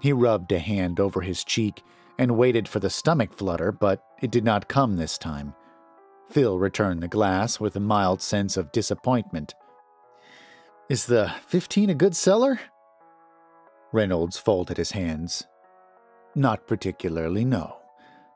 He 0.00 0.12
rubbed 0.12 0.52
a 0.52 0.58
hand 0.58 0.98
over 1.00 1.20
his 1.20 1.44
cheek 1.44 1.82
and 2.18 2.36
waited 2.36 2.68
for 2.68 2.80
the 2.80 2.90
stomach 2.90 3.32
flutter, 3.32 3.72
but 3.72 4.04
it 4.20 4.30
did 4.30 4.44
not 4.44 4.68
come 4.68 4.96
this 4.96 5.18
time. 5.18 5.54
Phil 6.30 6.58
returned 6.58 7.02
the 7.02 7.08
glass 7.08 7.60
with 7.60 7.76
a 7.76 7.80
mild 7.80 8.22
sense 8.22 8.56
of 8.56 8.72
disappointment. 8.72 9.54
Is 10.90 11.06
the 11.06 11.32
15 11.46 11.88
a 11.88 11.94
good 11.94 12.14
seller? 12.14 12.60
Reynolds 13.90 14.36
folded 14.36 14.76
his 14.76 14.90
hands. 14.90 15.46
Not 16.34 16.66
particularly, 16.66 17.44
no. 17.44 17.78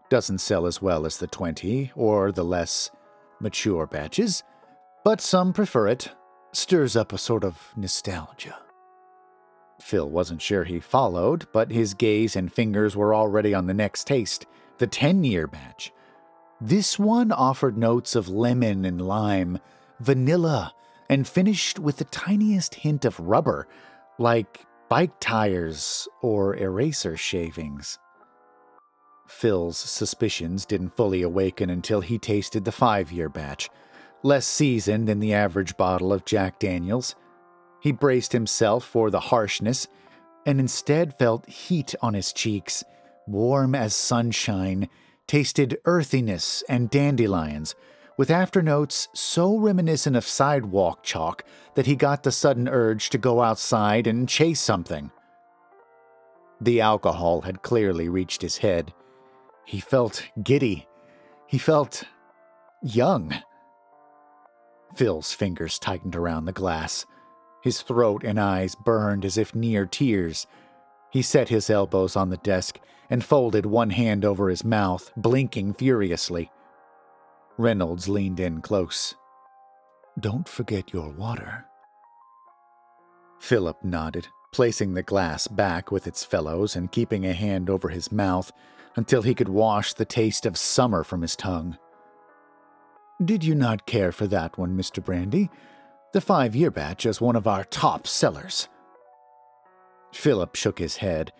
Doesn't 0.09 0.39
sell 0.39 0.65
as 0.67 0.81
well 0.81 1.05
as 1.05 1.19
the 1.19 1.27
20 1.27 1.93
or 1.95 2.33
the 2.33 2.45
less 2.45 2.91
mature 3.39 3.87
batches, 3.87 4.43
but 5.05 5.21
some 5.21 5.53
prefer 5.53 5.89
it. 5.89 6.11
Stirs 6.53 6.97
up 6.97 7.13
a 7.13 7.19
sort 7.19 7.45
of 7.45 7.75
nostalgia. 7.77 8.57
Phil 9.83 10.09
wasn't 10.09 10.41
sure 10.41 10.65
he 10.65 10.81
followed, 10.81 11.47
but 11.53 11.71
his 11.71 11.93
gaze 11.93 12.35
and 12.35 12.51
fingers 12.51 12.97
were 12.97 13.15
already 13.15 13.53
on 13.53 13.67
the 13.67 13.75
next 13.75 14.07
taste, 14.07 14.47
the 14.79 14.87
10 14.87 15.23
year 15.23 15.47
batch. 15.47 15.93
This 16.63 16.99
one 16.99 17.31
offered 17.31 17.77
notes 17.77 18.17
of 18.17 18.29
lemon 18.29 18.87
and 18.87 19.03
lime, 19.03 19.59
vanilla, 20.01 20.73
and 21.09 21.27
finished 21.27 21.79
with 21.79 21.97
the 21.97 22.05
tiniest 22.05 22.75
hint 22.75 23.05
of 23.05 23.19
rubber, 23.19 23.67
like 24.19 24.67
bike 24.89 25.13
tires 25.21 26.09
or 26.23 26.57
eraser 26.57 27.17
shavings. 27.17 27.99
Phil's 29.27 29.79
suspicions 29.79 30.65
didn't 30.65 30.97
fully 30.97 31.23
awaken 31.23 31.71
until 31.71 32.01
he 32.01 32.19
tasted 32.19 32.65
the 32.65 32.73
five 32.73 33.13
year 33.13 33.29
batch, 33.29 33.69
less 34.23 34.47
seasoned 34.47 35.07
than 35.07 35.21
the 35.21 35.35
average 35.35 35.77
bottle 35.77 36.13
of 36.13 36.25
Jack 36.25 36.59
Daniels. 36.59 37.15
He 37.81 37.93
braced 37.93 38.33
himself 38.33 38.85
for 38.85 39.11
the 39.11 39.21
harshness 39.21 39.87
and 40.47 40.59
instead 40.59 41.19
felt 41.19 41.47
heat 41.47 41.95
on 42.01 42.15
his 42.15 42.33
cheeks, 42.33 42.83
warm 43.27 43.75
as 43.75 43.95
sunshine, 43.95 44.89
tasted 45.27 45.79
earthiness 45.85 46.65
and 46.69 46.89
dandelions, 46.91 47.75
with 48.19 48.31
afternotes 48.31 49.09
so 49.15 49.57
reminiscent 49.57 50.17
of 50.17 50.27
sidewalk 50.27 51.03
chalk 51.03 51.43
that 51.75 51.87
he 51.87 51.97
got 51.97 52.23
the 52.23 52.33
sudden 52.33 52.69
urge 52.69 53.09
to 53.09 53.17
go 53.17 53.41
outside 53.41 54.07
and 54.07 54.29
chase 54.29 54.61
something. 54.61 55.11
The 56.61 56.83
alcohol 56.83 57.43
had 57.43 57.63
clearly 57.63 58.11
reached 58.11 58.43
his 58.43 58.59
head, 58.59 58.93
he 59.69 59.81
felt 59.81 60.25
giddy. 60.43 60.89
He 61.47 61.59
felt 61.59 62.05
young. 62.83 63.35
Phil's 64.97 65.35
fingers 65.35 65.79
tightened 65.79 66.17
around 66.17 66.47
the 66.47 66.53
glass. 66.53 67.05
His 67.63 67.83
throat 67.83 68.25
and 68.25 68.41
eyes 68.41 68.75
burned 68.75 69.27
as 69.27 69.37
if 69.37 69.55
near 69.55 69.85
tears. 69.85 70.47
He 71.11 71.21
set 71.21 71.51
his 71.51 71.69
elbows 71.69 72.17
on 72.17 72.31
the 72.31 72.39
desk 72.39 72.81
and 73.11 73.23
folded 73.23 73.67
one 73.67 73.91
hand 73.91 74.25
over 74.25 74.49
his 74.49 74.65
mouth, 74.65 75.13
blinking 75.19 75.75
furiously. 75.75 76.51
Reynolds 77.59 78.09
leaned 78.09 78.39
in 78.39 78.61
close. 78.61 79.17
Don't 80.21 80.49
forget 80.49 80.93
your 80.93 81.11
water. 81.11 81.67
Philip 83.41 83.83
nodded, 83.83 84.29
placing 84.53 84.95
the 84.95 85.03
glass 85.03 85.49
back 85.49 85.91
with 85.91 86.07
its 86.07 86.25
fellows 86.25 86.77
and 86.77 86.93
keeping 86.93 87.27
a 87.27 87.33
hand 87.33 87.69
over 87.69 87.89
his 87.89 88.13
mouth 88.13 88.53
until 88.95 89.23
he 89.23 89.35
could 89.35 89.49
wash 89.49 89.93
the 89.93 90.05
taste 90.05 90.47
of 90.47 90.57
summer 90.57 91.03
from 91.03 91.21
his 91.21 91.35
tongue. 91.35 91.77
Did 93.25 93.43
you 93.43 93.57
not 93.57 93.87
care 93.87 94.13
for 94.13 94.29
that 94.29 94.57
one, 94.57 94.77
Mr. 94.77 95.05
Brandy? 95.05 95.51
The 96.13 96.21
five 96.21 96.55
year 96.55 96.71
batch 96.71 97.07
is 97.07 97.21
one 97.21 97.35
of 97.35 97.49
our 97.49 97.65
top 97.65 98.07
sellers. 98.07 98.69
Philip 100.13 100.55
shook 100.55 100.79
his 100.79 100.99
head, 100.99 101.33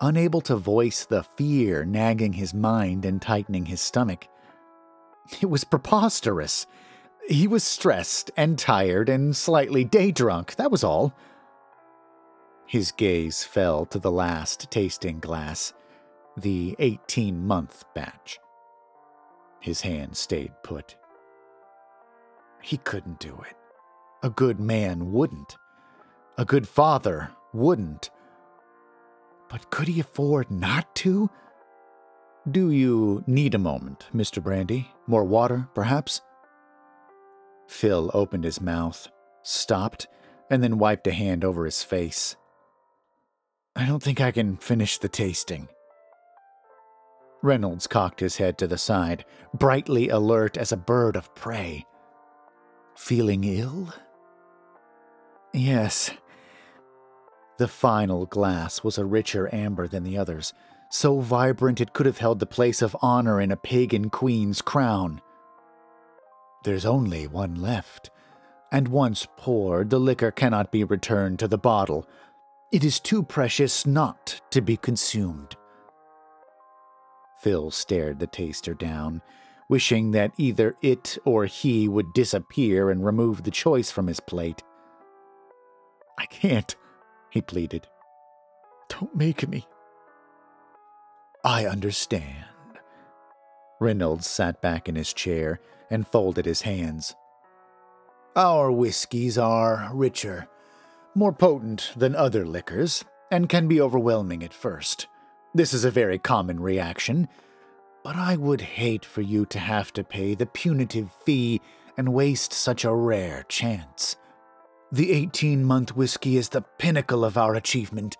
unable 0.00 0.40
to 0.42 0.56
voice 0.56 1.04
the 1.04 1.22
fear 1.22 1.84
nagging 1.84 2.32
his 2.32 2.54
mind 2.54 3.04
and 3.04 3.20
tightening 3.20 3.66
his 3.66 3.82
stomach. 3.82 4.26
It 5.40 5.50
was 5.50 5.64
preposterous. 5.64 6.66
He 7.28 7.46
was 7.48 7.64
stressed 7.64 8.30
and 8.36 8.58
tired 8.58 9.08
and 9.08 9.36
slightly 9.36 9.84
day 9.84 10.12
drunk, 10.12 10.56
that 10.56 10.70
was 10.70 10.84
all. 10.84 11.14
His 12.66 12.92
gaze 12.92 13.44
fell 13.44 13.86
to 13.86 13.98
the 13.98 14.10
last 14.10 14.70
tasting 14.70 15.20
glass 15.20 15.72
the 16.36 16.76
18 16.78 17.46
month 17.46 17.84
batch. 17.94 18.38
His 19.60 19.80
hand 19.80 20.16
stayed 20.16 20.52
put. 20.62 20.96
He 22.60 22.76
couldn't 22.78 23.20
do 23.20 23.40
it. 23.48 23.56
A 24.22 24.30
good 24.30 24.60
man 24.60 25.12
wouldn't. 25.12 25.56
A 26.36 26.44
good 26.44 26.68
father 26.68 27.30
wouldn't. 27.52 28.10
But 29.48 29.70
could 29.70 29.88
he 29.88 30.00
afford 30.00 30.50
not 30.50 30.94
to? 30.96 31.30
Do 32.50 32.70
you 32.70 33.24
need 33.26 33.54
a 33.54 33.58
moment, 33.58 34.06
Mr. 34.14 34.40
Brandy? 34.40 34.88
More 35.08 35.24
water, 35.24 35.68
perhaps? 35.74 36.20
Phil 37.66 38.08
opened 38.14 38.44
his 38.44 38.60
mouth, 38.60 39.08
stopped, 39.42 40.06
and 40.48 40.62
then 40.62 40.78
wiped 40.78 41.08
a 41.08 41.12
hand 41.12 41.44
over 41.44 41.64
his 41.64 41.82
face. 41.82 42.36
I 43.74 43.84
don't 43.84 44.02
think 44.02 44.20
I 44.20 44.30
can 44.30 44.58
finish 44.58 44.98
the 44.98 45.08
tasting. 45.08 45.68
Reynolds 47.42 47.88
cocked 47.88 48.20
his 48.20 48.36
head 48.36 48.58
to 48.58 48.68
the 48.68 48.78
side, 48.78 49.24
brightly 49.52 50.08
alert 50.08 50.56
as 50.56 50.70
a 50.70 50.76
bird 50.76 51.16
of 51.16 51.34
prey. 51.34 51.84
Feeling 52.96 53.42
ill? 53.42 53.92
Yes. 55.52 56.12
The 57.58 57.68
final 57.68 58.26
glass 58.26 58.84
was 58.84 58.98
a 58.98 59.04
richer 59.04 59.52
amber 59.52 59.88
than 59.88 60.04
the 60.04 60.16
others, 60.16 60.54
so 60.96 61.20
vibrant 61.20 61.80
it 61.80 61.92
could 61.92 62.06
have 62.06 62.18
held 62.18 62.38
the 62.38 62.46
place 62.46 62.80
of 62.80 62.96
honor 63.02 63.38
in 63.38 63.52
a 63.52 63.56
pagan 63.56 64.08
queen's 64.08 64.62
crown. 64.62 65.20
There's 66.64 66.86
only 66.86 67.26
one 67.26 67.54
left, 67.54 68.10
and 68.72 68.88
once 68.88 69.26
poured, 69.36 69.90
the 69.90 70.00
liquor 70.00 70.30
cannot 70.30 70.72
be 70.72 70.84
returned 70.84 71.38
to 71.40 71.48
the 71.48 71.58
bottle. 71.58 72.08
It 72.72 72.82
is 72.82 72.98
too 72.98 73.22
precious 73.22 73.84
not 73.84 74.40
to 74.50 74.62
be 74.62 74.78
consumed. 74.78 75.54
Phil 77.42 77.70
stared 77.70 78.18
the 78.18 78.26
taster 78.26 78.72
down, 78.72 79.20
wishing 79.68 80.12
that 80.12 80.32
either 80.38 80.76
it 80.80 81.18
or 81.26 81.44
he 81.44 81.88
would 81.88 82.14
disappear 82.14 82.90
and 82.90 83.04
remove 83.04 83.42
the 83.42 83.50
choice 83.50 83.90
from 83.90 84.06
his 84.06 84.20
plate. 84.20 84.62
I 86.18 86.24
can't, 86.24 86.74
he 87.30 87.42
pleaded. 87.42 87.86
Don't 88.88 89.14
make 89.14 89.46
me. 89.46 89.66
I 91.46 91.64
understand. 91.64 92.44
Reynolds 93.78 94.26
sat 94.26 94.60
back 94.60 94.88
in 94.88 94.96
his 94.96 95.12
chair 95.12 95.60
and 95.88 96.04
folded 96.04 96.44
his 96.44 96.62
hands. 96.62 97.14
Our 98.34 98.72
whiskies 98.72 99.38
are 99.38 99.88
richer, 99.94 100.48
more 101.14 101.32
potent 101.32 101.92
than 101.94 102.16
other 102.16 102.44
liquors, 102.44 103.04
and 103.30 103.48
can 103.48 103.68
be 103.68 103.80
overwhelming 103.80 104.42
at 104.42 104.52
first. 104.52 105.06
This 105.54 105.72
is 105.72 105.84
a 105.84 105.90
very 105.92 106.18
common 106.18 106.58
reaction, 106.58 107.28
but 108.02 108.16
I 108.16 108.34
would 108.34 108.60
hate 108.60 109.04
for 109.04 109.22
you 109.22 109.46
to 109.46 109.60
have 109.60 109.92
to 109.92 110.02
pay 110.02 110.34
the 110.34 110.46
punitive 110.46 111.12
fee 111.24 111.60
and 111.96 112.12
waste 112.12 112.52
such 112.52 112.84
a 112.84 112.92
rare 112.92 113.44
chance. 113.48 114.16
The 114.90 115.12
18 115.12 115.62
month 115.62 115.94
whiskey 115.94 116.38
is 116.38 116.48
the 116.48 116.62
pinnacle 116.62 117.24
of 117.24 117.38
our 117.38 117.54
achievement. 117.54 118.16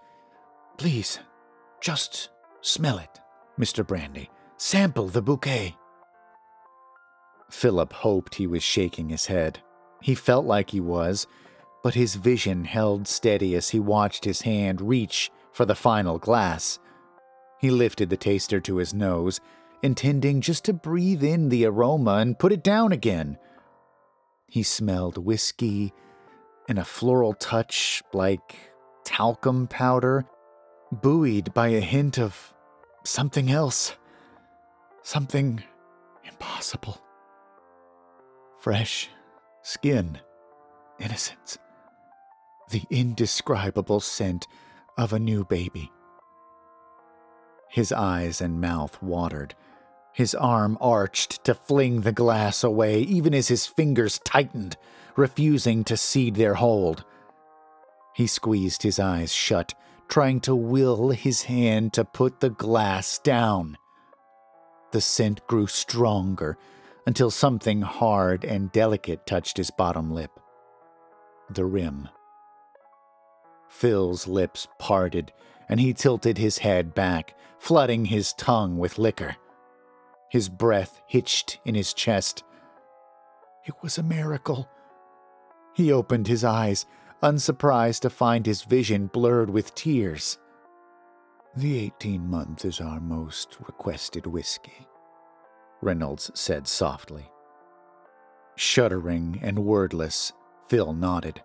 Please, 0.78 1.18
just 1.80 2.30
Smell 2.66 2.99
it, 2.99 3.20
Mr. 3.61 3.87
Brandy. 3.87 4.28
Sample 4.56 5.06
the 5.06 5.23
bouquet. 5.23 5.76
Philip 7.49 7.92
hoped 7.92 8.35
he 8.35 8.49
was 8.49 8.64
shaking 8.64 9.08
his 9.08 9.26
head. 9.26 9.61
He 10.02 10.16
felt 10.16 10.46
like 10.46 10.70
he 10.70 10.80
was, 10.80 11.28
but 11.85 11.94
his 11.94 12.16
vision 12.16 12.64
held 12.64 13.06
steady 13.06 13.54
as 13.54 13.68
he 13.68 13.78
watched 13.78 14.25
his 14.25 14.40
hand 14.40 14.80
reach 14.80 15.30
for 15.52 15.64
the 15.64 15.76
final 15.76 16.18
glass. 16.18 16.80
He 17.61 17.70
lifted 17.70 18.11
the 18.11 18.16
taster 18.16 18.58
to 18.62 18.78
his 18.78 18.92
nose, 18.92 19.40
intending 19.85 20.40
just 20.40 20.64
to 20.64 20.73
breathe 20.73 21.23
in 21.23 21.50
the 21.50 21.66
aroma 21.66 22.14
and 22.14 22.37
put 22.37 22.50
it 22.50 22.64
down 22.64 22.90
again. 22.90 23.38
He 24.49 24.64
smelled 24.64 25.25
whiskey 25.25 25.94
and 26.68 26.80
a 26.80 26.85
floral 26.85 27.35
touch 27.35 28.02
like 28.12 28.56
talcum 29.04 29.68
powder, 29.68 30.25
buoyed 30.90 31.54
by 31.54 31.68
a 31.68 31.80
hint 31.80 32.18
of 32.18 32.52
something 33.08 33.50
else. 33.50 33.94
Something 35.02 35.62
impossible. 36.25 36.98
Fresh 38.58 39.10
skin, 39.62 40.18
innocence, 40.98 41.58
the 42.70 42.82
indescribable 42.90 44.00
scent 44.00 44.46
of 44.98 45.12
a 45.12 45.18
new 45.18 45.44
baby. 45.44 45.90
His 47.68 47.92
eyes 47.92 48.40
and 48.40 48.61
mouth 48.61 49.00
watered. 49.02 49.54
His 50.12 50.35
arm 50.35 50.78
arched 50.81 51.44
to 51.44 51.54
fling 51.54 52.00
the 52.00 52.12
glass 52.12 52.64
away, 52.64 53.00
even 53.00 53.35
as 53.35 53.48
his 53.48 53.66
fingers 53.66 54.18
tightened, 54.24 54.76
refusing 55.14 55.85
to 55.85 55.96
cede 55.96 56.37
their 56.37 56.54
hold. 56.54 57.04
He 58.14 58.26
squeezed 58.26 58.83
his 58.83 58.98
eyes 58.98 59.33
shut 59.33 59.74
trying 60.09 60.40
to 60.40 60.55
will 60.55 61.11
his 61.11 61.42
hand 61.42 61.92
to 61.92 62.05
put 62.05 62.40
the 62.40 62.51
glass 62.51 63.19
down. 63.19 63.77
The 64.92 65.01
scent 65.01 65.47
grew 65.47 65.66
stronger 65.66 66.57
until 67.07 67.31
something 67.31 67.83
hard 67.83 68.45
and 68.45 68.73
delicate 68.73 69.27
touched 69.27 69.57
his 69.57 69.71
bottom 69.71 70.12
lip. 70.12 70.40
The 71.51 71.64
rim. 71.64 72.09
Phil's 73.69 74.27
lips 74.27 74.69
parted, 74.79 75.33
and 75.69 75.81
he 75.81 75.92
tilted 75.92 76.38
his 76.38 76.59
head 76.59 76.95
back, 76.95 77.37
flooding 77.59 78.07
his 78.07 78.33
tongue 78.33 78.79
with 78.79 78.99
liquor. 78.99 79.37
His 80.31 80.49
breath 80.49 81.01
hitched 81.07 81.61
in 81.64 81.75
his 81.75 81.92
chest. 81.92 82.42
It 83.64 83.75
was 83.83 83.99
a 83.99 84.03
miracle. 84.03 84.69
He 85.75 85.92
opened 85.92 86.27
his 86.27 86.42
eyes, 86.42 86.87
unsurprised 87.22 88.02
to 88.02 88.11
find 88.11 88.46
his 88.46 88.62
vision 88.62 89.07
blurred 89.07 89.50
with 89.50 89.74
tears. 89.74 90.38
The 91.57 91.79
18 91.79 92.29
month 92.29 92.64
is 92.64 92.81
our 92.81 93.00
most 93.00 93.57
requested 93.66 94.26
whiskey, 94.26 94.87
Reynolds 95.81 96.31
said 96.35 96.68
softly. 96.68 97.31
Shuddering 98.57 99.38
and 99.42 99.61
wordless, 99.61 100.33
Phil 100.68 100.92
nodded. 100.92 101.42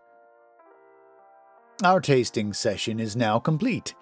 Our 1.84 2.00
tasting 2.00 2.54
session 2.54 3.00
is 3.00 3.16
now 3.16 3.40
complete. 3.40 3.96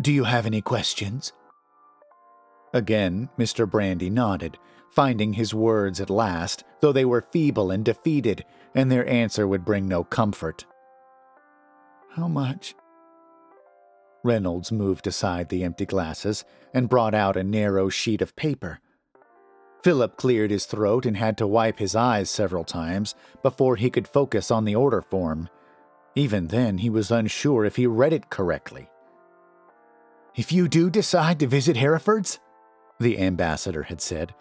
Do 0.00 0.12
you 0.12 0.24
have 0.24 0.46
any 0.46 0.60
questions? 0.60 1.32
Again, 2.72 3.28
Mr. 3.38 3.68
Brandy 3.68 4.10
nodded, 4.10 4.58
finding 4.90 5.32
his 5.32 5.54
words 5.54 6.00
at 6.00 6.10
last, 6.10 6.64
though 6.80 6.92
they 6.92 7.04
were 7.04 7.26
feeble 7.32 7.70
and 7.70 7.84
defeated, 7.84 8.44
and 8.74 8.90
their 8.90 9.08
answer 9.08 9.48
would 9.48 9.64
bring 9.64 9.88
no 9.88 10.04
comfort. 10.04 10.64
How 12.10 12.28
much? 12.28 12.74
Reynolds 14.24 14.72
moved 14.72 15.06
aside 15.06 15.48
the 15.48 15.62
empty 15.62 15.86
glasses 15.86 16.44
and 16.74 16.88
brought 16.88 17.14
out 17.14 17.36
a 17.36 17.44
narrow 17.44 17.88
sheet 17.88 18.20
of 18.20 18.36
paper. 18.36 18.80
Philip 19.82 20.16
cleared 20.16 20.50
his 20.50 20.66
throat 20.66 21.06
and 21.06 21.16
had 21.16 21.38
to 21.38 21.46
wipe 21.46 21.78
his 21.78 21.94
eyes 21.94 22.28
several 22.28 22.64
times 22.64 23.14
before 23.42 23.76
he 23.76 23.90
could 23.90 24.08
focus 24.08 24.50
on 24.50 24.64
the 24.64 24.74
order 24.74 25.00
form. 25.00 25.48
Even 26.14 26.48
then, 26.48 26.78
he 26.78 26.90
was 26.90 27.10
unsure 27.10 27.64
if 27.64 27.76
he 27.76 27.86
read 27.86 28.12
it 28.12 28.28
correctly. 28.28 28.90
If 30.34 30.52
you 30.52 30.68
do 30.68 30.90
decide 30.90 31.38
to 31.40 31.46
visit 31.46 31.76
Harriford's, 31.76 32.40
the 32.98 33.20
ambassador 33.20 33.84
had 33.84 34.00
said, 34.00 34.34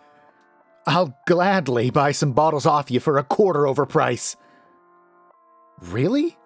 I'll 0.88 1.18
gladly 1.28 1.92
buy 1.92 2.14
some 2.14 2.34
bottles 2.34 2.66
off 2.66 2.90
you 2.90 3.00
for 3.00 3.18
a 3.18 3.24
quarter 3.24 3.68
over 3.68 3.86
price. 3.86 4.36
Really? 5.82 6.38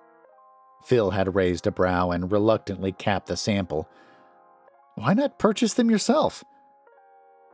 Phil 0.84 1.12
had 1.12 1.36
raised 1.36 1.68
a 1.68 1.72
brow 1.72 2.12
and 2.12 2.32
reluctantly 2.32 2.92
capped 2.92 3.28
the 3.28 3.38
sample. 3.38 3.88
Why 4.96 5.14
not 5.14 5.40
purchase 5.40 5.74
them 5.74 5.90
yourself? 5.90 6.44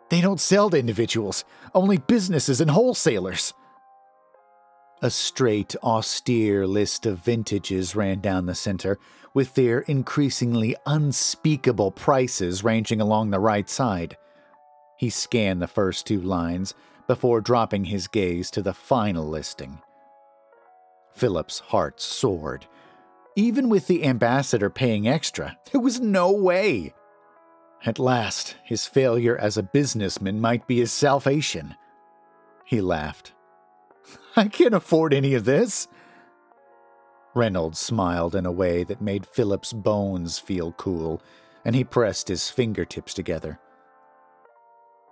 They 0.10 0.22
don't 0.22 0.40
sell 0.40 0.70
to 0.70 0.80
individuals, 0.80 1.44
only 1.76 1.98
businesses 1.98 2.62
and 2.62 2.72
wholesalers. 2.72 3.54
A 5.02 5.12
straight, 5.12 5.76
austere 5.84 6.66
list 6.66 7.06
of 7.06 7.20
vintages 7.20 7.96
ran 7.96 8.20
down 8.20 8.46
the 8.46 8.56
center, 8.56 8.98
with 9.34 9.54
their 9.54 9.82
increasingly 9.82 10.76
unspeakable 10.88 11.92
prices 11.92 12.64
ranging 12.64 13.00
along 13.00 13.30
the 13.30 13.40
right 13.40 13.70
side. 13.70 14.18
He 14.98 15.12
scanned 15.12 15.62
the 15.62 15.68
first 15.68 16.08
two 16.08 16.20
lines 16.20 16.74
before 17.06 17.42
dropping 17.42 17.86
his 17.86 18.08
gaze 18.08 18.50
to 18.52 18.64
the 18.64 18.74
final 18.74 19.28
listing. 19.28 19.80
Philip's 21.14 21.60
heart 21.60 22.02
soared 22.02 22.66
even 23.38 23.70
with 23.70 23.86
the 23.86 24.04
ambassador 24.04 24.68
paying 24.68 25.08
extra, 25.08 25.56
there 25.72 25.80
was 25.80 26.00
no 26.02 26.32
way. 26.32 26.92
At 27.86 28.00
last, 28.00 28.56
his 28.64 28.88
failure 28.88 29.38
as 29.38 29.58
a 29.58 29.64
businessman 29.64 30.42
might 30.42 30.66
be 30.66 30.78
his 30.78 30.92
salvation. 30.92 31.76
He 32.66 32.82
laughed. 32.82 33.34
I 34.36 34.48
can't 34.48 34.74
afford 34.74 35.14
any 35.14 35.36
of 35.36 35.46
this. 35.46 35.88
Reynolds 37.36 37.78
smiled 37.78 38.34
in 38.34 38.48
a 38.48 38.52
way 38.52 38.84
that 38.84 39.04
made 39.04 39.28
Philip's 39.28 39.72
bones 39.72 40.40
feel 40.40 40.72
cool, 40.72 41.22
and 41.64 41.76
he 41.76 41.84
pressed 41.84 42.30
his 42.30 42.50
fingertips 42.50 43.14
together. 43.14 43.60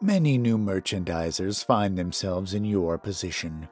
Many 0.02 0.40
new 0.40 0.58
merchandisers 0.58 1.64
find 1.64 1.96
themselves 1.96 2.56
in 2.56 2.66
your 2.66 2.98
position. 2.98 3.70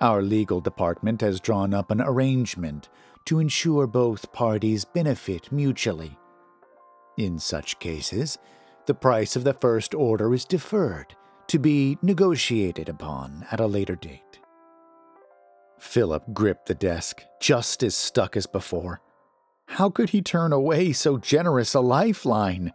Our 0.00 0.22
legal 0.22 0.60
department 0.60 1.20
has 1.20 1.40
drawn 1.40 1.74
up 1.74 1.90
an 1.90 2.00
arrangement 2.00 2.88
to 3.26 3.38
ensure 3.38 3.86
both 3.86 4.32
parties 4.32 4.84
benefit 4.84 5.50
mutually. 5.52 6.18
In 7.16 7.38
such 7.38 7.78
cases, 7.78 8.38
the 8.86 8.94
price 8.94 9.36
of 9.36 9.44
the 9.44 9.54
first 9.54 9.94
order 9.94 10.34
is 10.34 10.44
deferred 10.44 11.14
to 11.48 11.58
be 11.58 11.98
negotiated 12.02 12.88
upon 12.88 13.46
at 13.50 13.60
a 13.60 13.66
later 13.66 13.94
date. 13.94 14.40
Philip 15.78 16.22
gripped 16.32 16.66
the 16.66 16.74
desk, 16.74 17.22
just 17.40 17.82
as 17.82 17.94
stuck 17.94 18.36
as 18.36 18.46
before. 18.46 19.00
How 19.66 19.90
could 19.90 20.10
he 20.10 20.22
turn 20.22 20.52
away 20.52 20.92
so 20.92 21.18
generous 21.18 21.74
a 21.74 21.80
lifeline? 21.80 22.72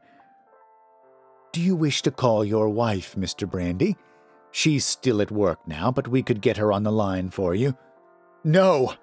Do 1.53 1.62
you 1.62 1.75
wish 1.75 2.01
to 2.03 2.12
call 2.12 2.43
your 2.43 2.69
wife, 2.69 3.15
Mr. 3.15 3.49
Brandy? 3.49 3.95
She's 4.51 4.86
still 4.86 5.21
at 5.21 5.31
work 5.31 5.67
now, 5.67 5.91
but 5.91 6.07
we 6.07 6.21
could 6.21 6.41
get 6.41 6.57
her 6.57 6.71
on 6.71 6.83
the 6.83 6.91
line 6.91 7.29
for 7.29 7.55
you. 7.55 7.77
No! 8.43 8.93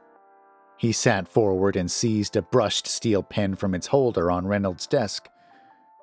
He 0.77 0.93
sat 0.93 1.29
forward 1.29 1.77
and 1.77 1.91
seized 1.91 2.37
a 2.37 2.43
brushed 2.43 2.87
steel 2.87 3.23
pen 3.23 3.55
from 3.55 3.75
its 3.75 3.89
holder 3.89 4.31
on 4.31 4.47
Reynolds' 4.47 4.87
desk. 4.87 5.29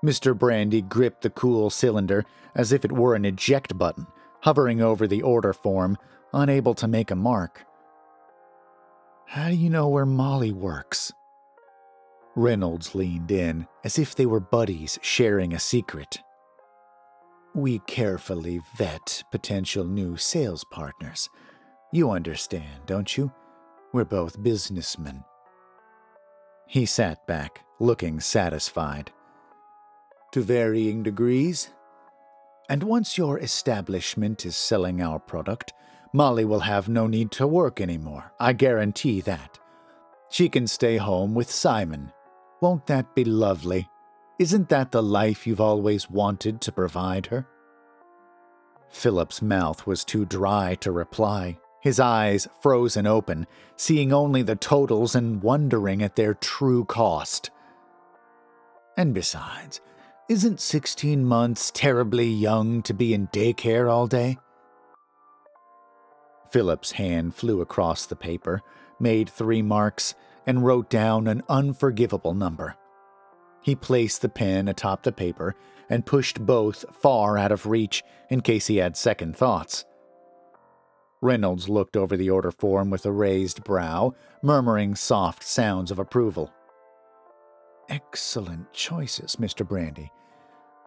Mr. 0.04 0.38
Brandy 0.38 0.82
gripped 0.82 1.22
the 1.22 1.30
cool 1.30 1.70
cylinder 1.70 2.26
as 2.56 2.72
if 2.72 2.84
it 2.84 2.92
were 2.92 3.16
an 3.16 3.26
eject 3.26 3.78
button, 3.78 4.08
hovering 4.42 4.82
over 4.82 5.08
the 5.08 5.22
order 5.22 5.54
form, 5.54 5.98
unable 6.34 6.74
to 6.74 6.88
make 6.88 7.12
a 7.12 7.16
mark. 7.16 7.66
How 9.28 9.50
do 9.50 9.56
you 9.56 9.70
know 9.70 9.88
where 9.88 10.06
Molly 10.06 10.52
works? 10.52 11.14
Reynolds 12.36 12.96
leaned 12.96 13.32
in, 13.32 13.68
as 13.84 14.00
if 14.00 14.16
they 14.16 14.26
were 14.26 14.40
buddies 14.40 14.98
sharing 15.02 15.54
a 15.54 15.60
secret. 15.60 16.22
We 17.54 17.80
carefully 17.80 18.62
vet 18.78 19.24
potential 19.32 19.84
new 19.84 20.16
sales 20.16 20.64
partners. 20.64 21.30
You 21.92 22.12
understand, 22.12 22.86
don't 22.86 23.18
you? 23.18 23.32
We're 23.93 24.06
both 24.06 24.41
businessmen. 24.41 25.25
He 26.65 26.86
sat 26.86 27.27
back, 27.27 27.65
looking 27.80 28.21
satisfied. 28.21 29.12
To 30.32 30.41
varying 30.41 31.04
degrees. 31.04 31.71
And 32.69 32.84
once 32.84 33.17
your 33.17 33.38
establishment 33.39 34.45
is 34.45 34.56
selling 34.56 35.01
our 35.01 35.19
product, 35.19 35.73
Molly 36.13 36.45
will 36.45 36.62
have 36.62 36.88
no 36.88 37.06
need 37.06 37.32
to 37.32 37.45
work 37.45 37.82
anymore. 37.82 38.32
I 38.39 38.54
guarantee 38.54 39.19
that. 39.21 39.60
She 40.30 40.47
can 40.47 40.67
stay 40.67 40.95
home 40.95 41.34
with 41.34 41.51
Simon. 41.51 42.13
Won't 42.62 42.88
that 42.88 43.13
be 43.13 43.25
lovely? 43.25 43.89
Isn't 44.39 44.69
that 44.69 44.93
the 44.93 45.04
life 45.04 45.45
you've 45.45 45.60
always 45.60 46.10
wanted 46.10 46.62
to 46.62 46.71
provide 46.71 47.25
her? 47.25 47.45
Philip's 48.89 49.41
mouth 49.41 49.86
was 49.86 50.06
too 50.06 50.25
dry 50.25 50.75
to 50.75 50.93
reply 50.93 51.58
his 51.82 52.00
eyes 52.00 52.48
frozen 52.62 53.08
open, 53.08 53.48
seeing 53.76 54.13
only 54.13 54.44
the 54.44 54.56
totals 54.56 55.15
and 55.15 55.41
wondering 55.44 56.02
at 56.02 56.15
their 56.15 56.36
true 56.36 56.86
cost. 56.86 57.50
And 58.96 59.13
besides, 59.13 59.82
isn't 60.30 60.62
16 60.62 61.26
months 61.26 61.72
terribly 61.72 62.30
young 62.30 62.82
to 62.84 62.94
be 62.94 63.13
in 63.13 63.28
daycare 63.30 63.91
all 63.91 64.08
day? 64.08 64.38
Philip's 66.52 66.91
hand 66.91 67.34
flew 67.34 67.62
across 67.62 68.06
the 68.06 68.15
paper, 68.15 68.62
made 69.00 69.30
three 69.30 69.62
marks, 69.62 70.13
and 70.46 70.65
wrote 70.65 70.89
down 70.89 71.28
an 71.28 71.41
unforgivable 71.50 72.34
number. 72.34 72.76
He 73.63 73.76
placed 73.76 74.22
the 74.22 74.30
pen 74.30 74.67
atop 74.67 75.04
the 75.04 75.12
paper 75.12 75.56
and 75.89 76.06
pushed 76.06 76.46
both 76.46 76.86
far 76.94 77.38
out 77.38 77.52
of 77.52 77.65
reach 77.65 78.04
in 78.30 78.41
case 78.41 78.67
he 78.67 78.78
had 78.78 78.98
second 78.98 79.36
thoughts. 79.36 79.86
Reynolds 81.22 81.70
looked 81.70 81.96
over 81.96 82.18
the 82.18 82.30
order 82.30 82.52
form 82.52 82.90
with 82.90 83.06
a 83.06 83.12
raised 83.12 83.64
brow, 83.64 84.16
murmuring 84.42 84.96
soft 84.96 85.44
sounds 85.44 85.92
of 85.92 86.00
approval. 86.00 86.52
Excellent 87.90 88.74
choices, 88.74 89.36
Mr. 89.36 89.68
Brandy. 89.68 90.12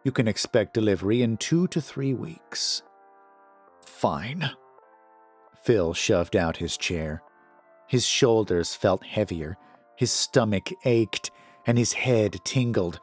You 0.03 0.11
can 0.11 0.27
expect 0.27 0.75
delivery 0.75 1.23
in 1.23 1.37
two 1.37 1.69
to 1.69 1.81
three 1.81 2.15
weeks. 2.15 2.83
Fine. 3.83 4.51
Phil 5.63 5.95
shoved 5.95 6.35
out 6.35 6.57
his 6.57 6.77
chair. 6.77 7.23
His 7.87 8.05
shoulders 8.05 8.75
felt 8.75 9.05
heavier, 9.05 9.57
his 9.97 10.11
stomach 10.11 10.71
ached, 10.85 11.31
and 11.67 11.79
his 11.79 11.93
head 11.93 12.41
tingled, 12.45 12.99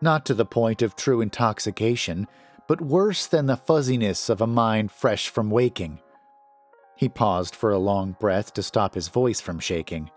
not 0.00 0.26
to 0.26 0.34
the 0.34 0.44
point 0.44 0.82
of 0.82 0.94
true 0.94 1.20
intoxication, 1.20 2.26
but 2.68 2.80
worse 2.80 3.26
than 3.26 3.46
the 3.46 3.56
fuzziness 3.56 4.28
of 4.28 4.40
a 4.40 4.46
mind 4.46 4.92
fresh 4.92 5.28
from 5.28 5.50
waking. 5.50 6.00
He 6.96 7.08
paused 7.08 7.54
for 7.54 7.70
a 7.70 7.78
long 7.78 8.16
breath 8.18 8.54
to 8.54 8.62
stop 8.62 8.94
his 8.94 9.08
voice 9.08 9.40
from 9.40 9.58
shaking. 9.58 10.10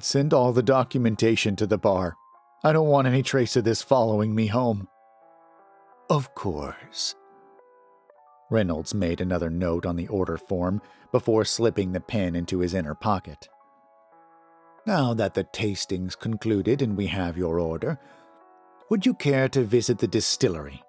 Send 0.00 0.32
all 0.32 0.52
the 0.52 0.62
documentation 0.62 1.54
to 1.56 1.66
the 1.66 1.78
bar. 1.78 2.16
I 2.64 2.72
don't 2.72 2.88
want 2.88 3.06
any 3.06 3.22
trace 3.22 3.56
of 3.56 3.64
this 3.64 3.82
following 3.82 4.34
me 4.34 4.46
home. 4.46 4.88
Of 6.08 6.34
course. 6.34 7.14
Reynolds 8.50 8.94
made 8.94 9.20
another 9.20 9.50
note 9.50 9.84
on 9.84 9.96
the 9.96 10.08
order 10.08 10.36
form 10.36 10.80
before 11.10 11.44
slipping 11.44 11.92
the 11.92 12.00
pen 12.00 12.34
into 12.34 12.60
his 12.60 12.74
inner 12.74 12.94
pocket. 12.94 13.48
Now 14.86 15.14
that 15.14 15.34
the 15.34 15.44
tasting's 15.44 16.16
concluded 16.16 16.82
and 16.82 16.96
we 16.96 17.06
have 17.08 17.36
your 17.36 17.60
order, 17.60 17.98
would 18.90 19.06
you 19.06 19.14
care 19.14 19.48
to 19.50 19.62
visit 19.62 19.98
the 19.98 20.08
distillery? 20.08 20.82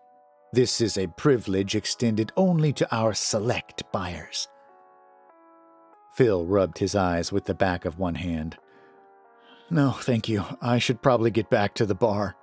This 0.54 0.82
is 0.82 1.00
a 1.00 1.08
privilege 1.08 1.74
extended 1.76 2.32
only 2.38 2.72
to 2.74 2.96
our 2.96 3.16
select 3.16 3.92
buyers. 3.92 4.48
Phil 6.14 6.46
rubbed 6.46 6.78
his 6.78 6.94
eyes 6.94 7.32
with 7.32 7.46
the 7.46 7.56
back 7.56 7.86
of 7.86 7.98
one 7.98 8.14
hand. 8.14 8.58
No, 9.72 9.94
thank 9.94 10.30
you. 10.30 10.46
I 10.62 10.78
should 10.78 11.02
probably 11.02 11.32
get 11.32 11.50
back 11.50 11.74
to 11.76 11.88
the 11.88 11.96
bar. 11.96 12.36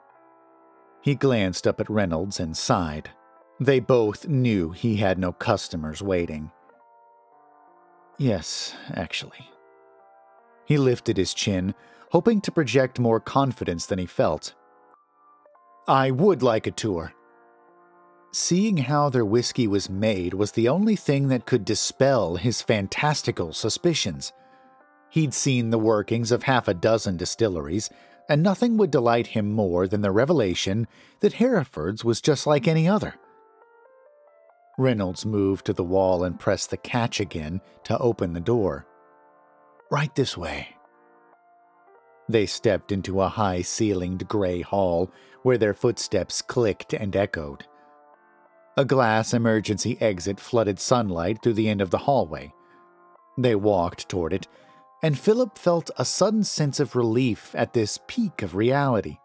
He 1.03 1.14
glanced 1.14 1.68
up 1.68 1.81
at 1.81 1.88
Reynolds 1.88 2.40
and 2.40 2.57
sighed. 2.57 3.11
They 3.61 3.79
both 3.79 4.27
knew 4.27 4.73
he 4.73 4.96
had 4.96 5.16
no 5.16 5.31
customers 5.31 6.03
waiting. 6.03 6.51
Yes, 8.18 8.75
actually. 8.92 9.49
He 10.64 10.79
lifted 10.79 11.16
his 11.16 11.33
chin, 11.33 11.77
hoping 12.11 12.40
to 12.40 12.51
project 12.51 12.99
more 12.99 13.20
confidence 13.20 13.87
than 13.87 14.01
he 14.01 14.07
felt. 14.07 14.55
I 15.87 16.11
would 16.11 16.42
like 16.42 16.66
a 16.66 16.73
tour. 16.73 17.14
Seeing 18.32 18.76
how 18.76 19.08
their 19.08 19.24
whiskey 19.24 19.66
was 19.66 19.90
made 19.90 20.34
was 20.34 20.52
the 20.52 20.68
only 20.68 20.94
thing 20.94 21.28
that 21.28 21.46
could 21.46 21.64
dispel 21.64 22.36
his 22.36 22.62
fantastical 22.62 23.52
suspicions. 23.52 24.32
He'd 25.08 25.34
seen 25.34 25.70
the 25.70 25.78
workings 25.78 26.30
of 26.30 26.44
half 26.44 26.68
a 26.68 26.74
dozen 26.74 27.16
distilleries, 27.16 27.90
and 28.28 28.40
nothing 28.40 28.76
would 28.76 28.92
delight 28.92 29.28
him 29.28 29.50
more 29.50 29.88
than 29.88 30.02
the 30.02 30.12
revelation 30.12 30.86
that 31.18 31.34
Harriford's 31.34 32.04
was 32.04 32.20
just 32.20 32.46
like 32.46 32.68
any 32.68 32.86
other. 32.86 33.16
Reynolds 34.78 35.26
moved 35.26 35.66
to 35.66 35.72
the 35.72 35.82
wall 35.82 36.22
and 36.22 36.38
pressed 36.38 36.70
the 36.70 36.76
catch 36.76 37.18
again 37.18 37.60
to 37.82 37.98
open 37.98 38.32
the 38.32 38.40
door. 38.40 38.86
Right 39.90 40.14
this 40.14 40.36
way. 40.36 40.76
They 42.28 42.46
stepped 42.46 42.92
into 42.92 43.20
a 43.20 43.28
high 43.28 43.62
ceilinged 43.62 44.28
gray 44.28 44.60
hall 44.60 45.10
where 45.42 45.58
their 45.58 45.74
footsteps 45.74 46.40
clicked 46.40 46.92
and 46.92 47.16
echoed. 47.16 47.66
A 48.80 48.84
glass 48.86 49.34
emergency 49.34 49.98
exit 50.00 50.40
flooded 50.40 50.80
sunlight 50.80 51.42
through 51.42 51.52
the 51.52 51.68
end 51.68 51.82
of 51.82 51.90
the 51.90 51.98
hallway. 51.98 52.54
They 53.36 53.54
walked 53.54 54.08
toward 54.08 54.32
it, 54.32 54.48
and 55.02 55.18
Philip 55.18 55.58
felt 55.58 55.90
a 55.98 56.04
sudden 56.06 56.44
sense 56.44 56.80
of 56.80 56.96
relief 56.96 57.54
at 57.54 57.74
this 57.74 57.98
peak 58.06 58.40
of 58.40 58.54
reality. 58.54 59.18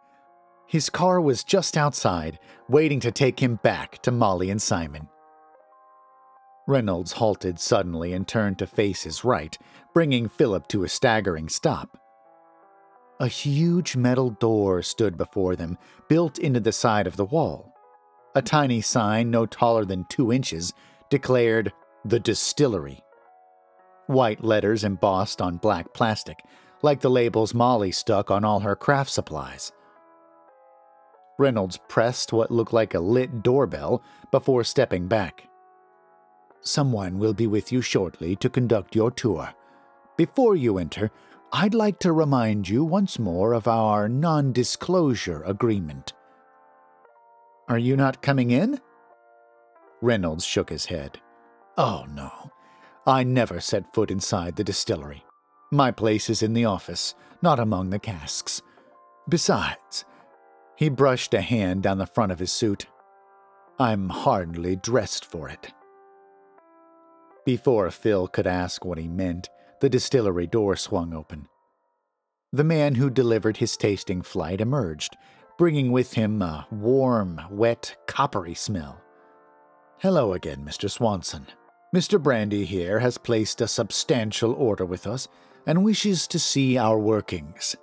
His 0.67 0.89
car 0.89 1.21
was 1.21 1.45
just 1.45 1.77
outside, 1.77 2.37
waiting 2.67 2.99
to 2.99 3.13
take 3.13 3.41
him 3.41 3.55
back 3.63 4.01
to 4.01 4.11
Molly 4.11 4.49
and 4.49 4.61
Simon. 4.61 5.07
Reynolds 6.67 7.13
halted 7.13 7.57
suddenly 7.57 8.11
and 8.11 8.27
turned 8.27 8.59
to 8.59 8.67
face 8.67 9.03
his 9.03 9.23
right, 9.23 9.57
bringing 9.93 10.27
Philip 10.27 10.67
to 10.67 10.83
a 10.83 10.89
staggering 10.89 11.47
stop. 11.47 11.97
A 13.21 13.29
huge 13.29 13.95
metal 13.95 14.31
door 14.31 14.81
stood 14.81 15.15
before 15.15 15.55
them, 15.55 15.77
built 16.09 16.37
into 16.39 16.59
the 16.59 16.73
side 16.73 17.07
of 17.07 17.15
the 17.15 17.23
wall. 17.23 17.71
A 18.35 18.41
tiny 18.41 18.81
sign, 18.81 19.31
no 19.31 19.45
taller 19.45 19.85
than 19.85 20.05
two 20.09 20.31
inches, 20.31 20.73
declared 21.09 21.71
the 22.03 22.19
distillery. 22.19 23.01
White 24.07 24.43
letters 24.43 24.83
embossed 24.83 25.41
on 25.41 25.57
black 25.57 25.93
plastic, 25.93 26.43
like 26.81 26.99
the 26.99 27.09
labels 27.09 27.53
Molly 27.53 27.91
stuck 27.91 28.29
on 28.29 28.43
all 28.43 28.59
her 28.59 28.75
craft 28.75 29.09
supplies. 29.09 29.71
Reynolds 31.37 31.79
pressed 31.87 32.33
what 32.33 32.51
looked 32.51 32.73
like 32.73 32.93
a 32.93 32.99
lit 32.99 33.41
doorbell 33.41 34.03
before 34.31 34.63
stepping 34.63 35.07
back. 35.07 35.47
Someone 36.61 37.17
will 37.19 37.33
be 37.33 37.47
with 37.47 37.71
you 37.71 37.81
shortly 37.81 38.35
to 38.37 38.49
conduct 38.49 38.95
your 38.95 39.11
tour. 39.11 39.53
Before 40.17 40.55
you 40.55 40.77
enter, 40.77 41.09
I'd 41.53 41.73
like 41.73 41.99
to 41.99 42.11
remind 42.11 42.67
you 42.67 42.83
once 42.83 43.17
more 43.17 43.53
of 43.53 43.67
our 43.67 44.09
non 44.09 44.51
disclosure 44.51 45.41
agreement. 45.43 46.13
Are 47.67 47.77
you 47.77 47.95
not 47.95 48.21
coming 48.21 48.51
in? 48.51 48.79
Reynolds 50.01 50.45
shook 50.45 50.69
his 50.69 50.85
head. 50.85 51.19
Oh, 51.77 52.05
no. 52.13 52.31
I 53.07 53.23
never 53.23 53.59
set 53.59 53.93
foot 53.93 54.11
inside 54.11 54.55
the 54.55 54.63
distillery. 54.63 55.23
My 55.71 55.91
place 55.91 56.29
is 56.29 56.43
in 56.43 56.53
the 56.53 56.65
office, 56.65 57.15
not 57.41 57.59
among 57.59 57.89
the 57.89 57.99
casks. 57.99 58.61
Besides, 59.27 60.05
he 60.75 60.89
brushed 60.89 61.33
a 61.33 61.41
hand 61.41 61.83
down 61.83 61.97
the 61.97 62.05
front 62.05 62.31
of 62.31 62.39
his 62.39 62.51
suit. 62.51 62.85
I'm 63.79 64.09
hardly 64.09 64.75
dressed 64.75 65.25
for 65.25 65.49
it. 65.49 65.73
Before 67.45 67.89
Phil 67.91 68.27
could 68.27 68.47
ask 68.47 68.85
what 68.85 68.97
he 68.97 69.07
meant, 69.07 69.49
the 69.81 69.89
distillery 69.89 70.47
door 70.47 70.75
swung 70.75 71.13
open. 71.13 71.47
The 72.53 72.63
man 72.63 72.95
who 72.95 73.09
delivered 73.09 73.57
his 73.57 73.75
tasting 73.75 74.21
flight 74.21 74.61
emerged, 74.61 75.17
bringing 75.57 75.91
with 75.91 76.13
him 76.13 76.41
a 76.41 76.67
warm, 76.71 77.41
wet, 77.49 77.95
coppery 78.07 78.53
smell. 78.53 79.01
Hello 79.99 80.33
again, 80.33 80.65
Mr. 80.65 80.89
Swanson. 80.89 81.47
Mr. 81.95 82.21
Brandy 82.21 82.65
here 82.65 82.99
has 82.99 83.17
placed 83.17 83.61
a 83.61 83.67
substantial 83.67 84.51
order 84.53 84.85
with 84.85 85.07
us 85.07 85.27
and 85.65 85.83
wishes 85.83 86.27
to 86.27 86.37
see 86.39 86.77
our 86.77 86.99
workings. 86.99 87.75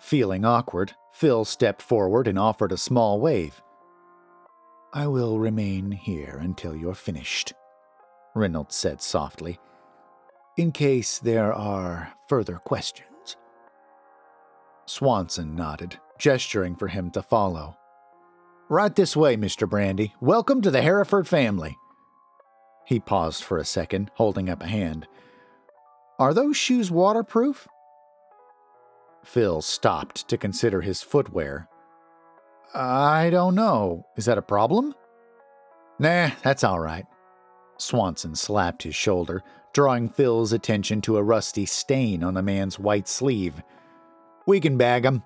Feeling 0.00 0.44
awkward, 0.44 0.94
Phil 1.12 1.44
stepped 1.44 1.82
forward 1.82 2.26
and 2.26 2.38
offered 2.38 2.72
a 2.72 2.76
small 2.76 3.20
wave. 3.20 3.62
I 4.92 5.06
will 5.06 5.38
remain 5.38 5.92
here 5.92 6.38
until 6.40 6.74
you're 6.74 6.94
finished, 6.94 7.52
Reynolds 8.34 8.74
said 8.74 9.00
softly, 9.00 9.60
in 10.56 10.72
case 10.72 11.18
there 11.20 11.52
are 11.52 12.12
further 12.28 12.56
questions. 12.56 13.36
Swanson 14.86 15.54
nodded, 15.54 15.98
gesturing 16.20 16.76
for 16.76 16.86
him 16.86 17.10
to 17.10 17.22
follow. 17.22 17.76
Right 18.68 18.94
this 18.94 19.16
way, 19.16 19.36
Mr. 19.36 19.68
Brandy. 19.68 20.14
Welcome 20.20 20.60
to 20.60 20.70
the 20.70 20.82
Harriford 20.82 21.26
family. 21.26 21.76
He 22.84 23.00
paused 23.00 23.42
for 23.42 23.56
a 23.56 23.64
second, 23.64 24.10
holding 24.14 24.50
up 24.50 24.62
a 24.62 24.66
hand. 24.66 25.08
Are 26.18 26.34
those 26.34 26.58
shoes 26.58 26.90
waterproof? 26.90 27.66
Phil 29.24 29.62
stopped 29.62 30.28
to 30.28 30.36
consider 30.36 30.82
his 30.82 31.02
footwear. 31.02 31.68
I 32.74 33.30
don't 33.30 33.54
know. 33.54 34.06
Is 34.16 34.26
that 34.26 34.38
a 34.38 34.42
problem? 34.42 34.94
Nah, 35.98 36.30
that's 36.42 36.64
all 36.64 36.80
right. 36.80 37.06
Swanson 37.78 38.34
slapped 38.34 38.82
his 38.82 38.94
shoulder, 38.94 39.42
drawing 39.72 40.10
Phil's 40.10 40.52
attention 40.52 41.00
to 41.02 41.16
a 41.16 41.22
rusty 41.22 41.64
stain 41.64 42.22
on 42.22 42.34
the 42.34 42.42
man's 42.42 42.78
white 42.78 43.08
sleeve. 43.08 43.62
We 44.46 44.60
can 44.60 44.76
bag 44.76 45.06
'em. 45.06 45.22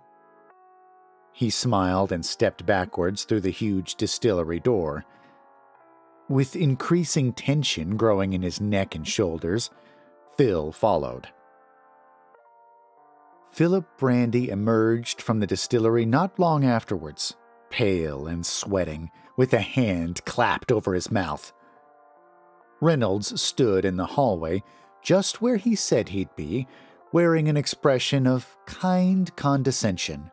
He 1.37 1.51
smiled 1.51 2.13
and 2.13 2.25
stepped 2.25 2.65
backwards 2.65 3.25
through 3.25 3.41
the 3.41 3.51
huge 3.51 3.97
distillery 3.97 4.61
door. 4.61 5.05
With 6.29 6.55
increasing 6.55 7.33
tension 7.33 7.97
growing 7.97 8.33
in 8.33 8.43
his 8.43 8.61
neck 8.61 8.95
and 8.95 9.07
shoulders, 9.07 9.69
Phil 10.37 10.71
followed. 10.71 11.29
Philip 13.51 13.85
Brandy 13.99 14.49
emerged 14.49 15.21
from 15.21 15.41
the 15.41 15.47
distillery 15.47 16.07
not 16.07 16.39
long 16.39 16.65
afterwards, 16.65 17.35
pale 17.69 18.29
and 18.29 18.47
sweating, 18.47 19.11
with 19.37 19.53
a 19.53 19.61
hand 19.61 20.25
clapped 20.25 20.71
over 20.71 20.95
his 20.95 21.11
mouth. 21.11 21.53
Reynolds 22.81 23.41
stood 23.41 23.85
in 23.85 23.97
the 23.97 24.07
hallway, 24.07 24.63
just 25.03 25.43
where 25.43 25.57
he 25.57 25.75
said 25.75 26.11
he'd 26.11 26.35
be, 26.37 26.69
wearing 27.13 27.49
an 27.49 27.57
expression 27.57 28.27
of 28.27 28.57
kind 28.67 29.35
condescension. 29.35 30.31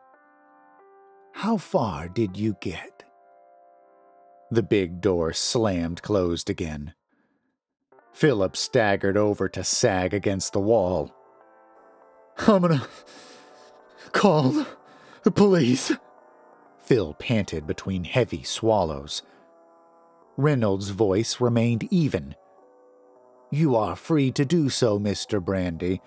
How 1.32 1.56
far 1.56 2.08
did 2.08 2.36
you 2.36 2.56
get? 2.60 3.04
The 4.50 4.62
big 4.62 5.00
door 5.00 5.32
slammed 5.32 6.02
closed 6.02 6.50
again. 6.50 6.94
Philip 8.12 8.56
staggered 8.56 9.16
over 9.16 9.48
to 9.48 9.64
sag 9.64 10.12
against 10.12 10.52
the 10.52 10.60
wall. 10.60 11.14
I'm 12.46 12.62
gonna 12.62 12.86
call 14.12 14.66
the 15.22 15.30
police. 15.30 15.92
Phil 16.80 17.14
panted 17.14 17.66
between 17.66 18.04
heavy 18.04 18.42
swallows. 18.42 19.22
Reynolds' 20.36 20.90
voice 20.90 21.40
remained 21.40 21.88
even. 21.90 22.34
You 23.50 23.76
are 23.76 23.96
free 23.96 24.30
to 24.32 24.44
do 24.44 24.68
so, 24.68 24.98
Mr. 24.98 25.42
Brandy, 25.42 26.00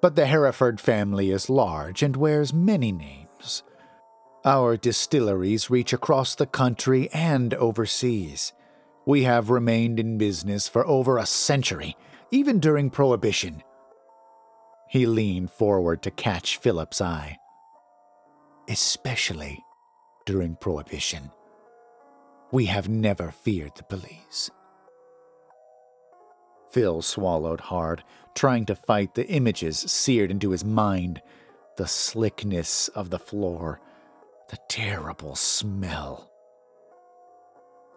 but 0.00 0.16
the 0.16 0.24
Harriford 0.24 0.80
family 0.80 1.30
is 1.30 1.48
large 1.50 2.02
and 2.02 2.16
wears 2.16 2.52
many 2.52 2.92
names. 2.92 3.62
Our 4.46 4.76
distilleries 4.76 5.70
reach 5.70 5.92
across 5.92 6.36
the 6.36 6.46
country 6.46 7.10
and 7.12 7.52
overseas. 7.54 8.52
We 9.04 9.24
have 9.24 9.50
remained 9.50 9.98
in 9.98 10.18
business 10.18 10.68
for 10.68 10.86
over 10.86 11.18
a 11.18 11.26
century, 11.26 11.96
even 12.30 12.60
during 12.60 12.90
Prohibition. 12.90 13.64
He 14.88 15.04
leaned 15.04 15.50
forward 15.50 16.00
to 16.02 16.12
catch 16.12 16.58
Philip's 16.58 17.00
eye. 17.00 17.38
Especially 18.68 19.64
during 20.26 20.54
Prohibition. 20.54 21.32
We 22.52 22.66
have 22.66 22.88
never 22.88 23.32
feared 23.32 23.72
the 23.74 23.82
police. 23.82 24.48
Phil 26.70 27.02
swallowed 27.02 27.62
hard, 27.62 28.04
trying 28.36 28.64
to 28.66 28.76
fight 28.76 29.16
the 29.16 29.26
images 29.26 29.76
seared 29.76 30.30
into 30.30 30.50
his 30.50 30.64
mind 30.64 31.20
the 31.76 31.88
slickness 31.88 32.86
of 32.88 33.10
the 33.10 33.18
floor, 33.18 33.80
the 34.48 34.58
terrible 34.68 35.34
smell. 35.34 36.30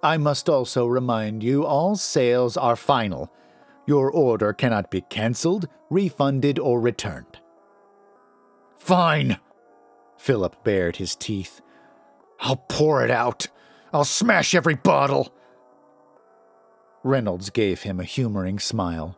I 0.02 0.18
must 0.18 0.48
also 0.48 0.86
remind 0.86 1.44
you 1.44 1.66
all 1.66 1.96
sales 1.96 2.56
are 2.56 2.76
final. 2.76 3.32
Your 3.86 4.10
order 4.12 4.54
cannot 4.54 4.92
be 4.92 5.02
cancelled, 5.02 5.68
refunded, 5.90 6.58
or 6.60 6.80
returned. 6.80 7.40
Fine! 8.78 9.38
Philip 10.18 10.64
bared 10.64 10.98
his 10.98 11.16
teeth. 11.16 11.62
I'll 12.40 12.58
pour 12.70 13.04
it 13.04 13.12
out. 13.12 13.48
I'll 13.92 14.06
smash 14.06 14.56
every 14.56 14.76
bottle. 14.76 15.34
Reynolds 17.04 17.50
gave 17.50 17.82
him 17.82 18.00
a 18.00 18.06
humoring 18.06 18.60
smile. 18.60 19.18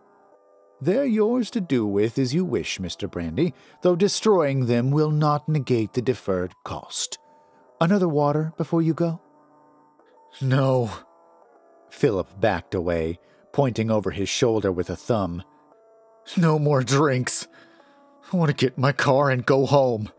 They're 0.80 1.06
yours 1.06 1.52
to 1.52 1.62
do 1.62 1.86
with 1.86 2.18
as 2.18 2.34
you 2.34 2.44
wish, 2.44 2.80
Mr. 2.80 3.10
Brandy, 3.10 3.54
though 3.84 3.96
destroying 3.96 4.66
them 4.66 4.90
will 4.90 5.12
not 5.12 5.48
negate 5.48 5.94
the 5.94 6.02
deferred 6.02 6.54
cost. 6.64 7.20
Another 7.82 8.08
water 8.08 8.54
before 8.58 8.84
you 8.84 8.94
go? 8.94 9.20
No. 10.40 10.92
Philip 11.90 12.40
backed 12.40 12.76
away, 12.76 13.18
pointing 13.54 13.90
over 13.90 14.12
his 14.12 14.30
shoulder 14.30 14.72
with 14.72 14.92
a 14.92 14.96
thumb. 14.96 15.44
No 16.38 16.60
more 16.60 16.84
drinks. 16.84 17.48
I 18.32 18.38
want 18.38 18.50
to 18.50 18.56
get 18.56 18.78
in 18.78 18.82
my 18.82 18.92
car 18.92 19.32
and 19.32 19.44
go 19.44 19.66
home. 19.66 20.12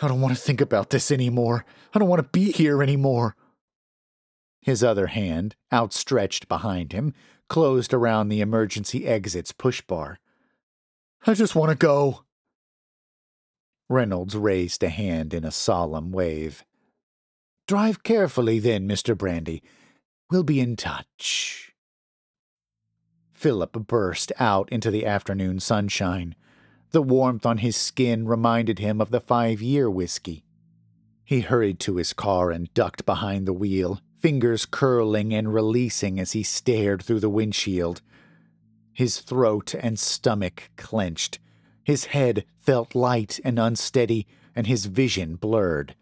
I 0.00 0.08
don't 0.08 0.22
want 0.22 0.34
to 0.34 0.40
think 0.40 0.62
about 0.62 0.88
this 0.88 1.10
anymore. 1.10 1.66
I 1.92 1.98
don't 1.98 2.08
want 2.08 2.22
to 2.22 2.30
be 2.30 2.50
here 2.50 2.82
anymore. 2.82 3.36
His 4.62 4.82
other 4.82 5.08
hand, 5.08 5.54
outstretched 5.70 6.48
behind 6.48 6.92
him, 6.92 7.12
closed 7.46 7.92
around 7.92 8.30
the 8.30 8.40
emergency 8.40 9.06
exit's 9.06 9.52
push 9.52 9.82
bar. 9.82 10.18
I 11.26 11.34
just 11.34 11.54
want 11.54 11.72
to 11.72 11.76
go. 11.76 12.24
Reynolds 13.90 14.34
raised 14.34 14.82
a 14.82 14.88
hand 14.88 15.34
in 15.34 15.44
a 15.44 15.50
solemn 15.50 16.10
wave. 16.10 16.64
Drive 17.66 18.02
carefully, 18.02 18.58
then, 18.58 18.88
Mr. 18.88 19.16
Brandy. 19.16 19.62
We'll 20.30 20.42
be 20.42 20.60
in 20.60 20.76
touch. 20.76 21.72
Philip 23.32 23.72
burst 23.86 24.32
out 24.38 24.70
into 24.70 24.90
the 24.90 25.06
afternoon 25.06 25.60
sunshine. 25.60 26.34
The 26.90 27.02
warmth 27.02 27.46
on 27.46 27.58
his 27.58 27.76
skin 27.76 28.26
reminded 28.26 28.78
him 28.78 29.00
of 29.00 29.10
the 29.10 29.20
five 29.20 29.62
year 29.62 29.90
whiskey. 29.90 30.44
He 31.24 31.40
hurried 31.40 31.80
to 31.80 31.96
his 31.96 32.12
car 32.12 32.50
and 32.50 32.72
ducked 32.74 33.06
behind 33.06 33.46
the 33.46 33.52
wheel, 33.52 34.00
fingers 34.18 34.66
curling 34.66 35.32
and 35.32 35.54
releasing 35.54 36.20
as 36.20 36.32
he 36.32 36.42
stared 36.42 37.02
through 37.02 37.20
the 37.20 37.30
windshield. 37.30 38.02
His 38.92 39.20
throat 39.20 39.74
and 39.74 39.98
stomach 39.98 40.70
clenched. 40.76 41.38
His 41.82 42.06
head 42.06 42.44
felt 42.58 42.94
light 42.94 43.40
and 43.44 43.58
unsteady, 43.58 44.26
and 44.54 44.66
his 44.66 44.86
vision 44.86 45.36
blurred. 45.36 45.94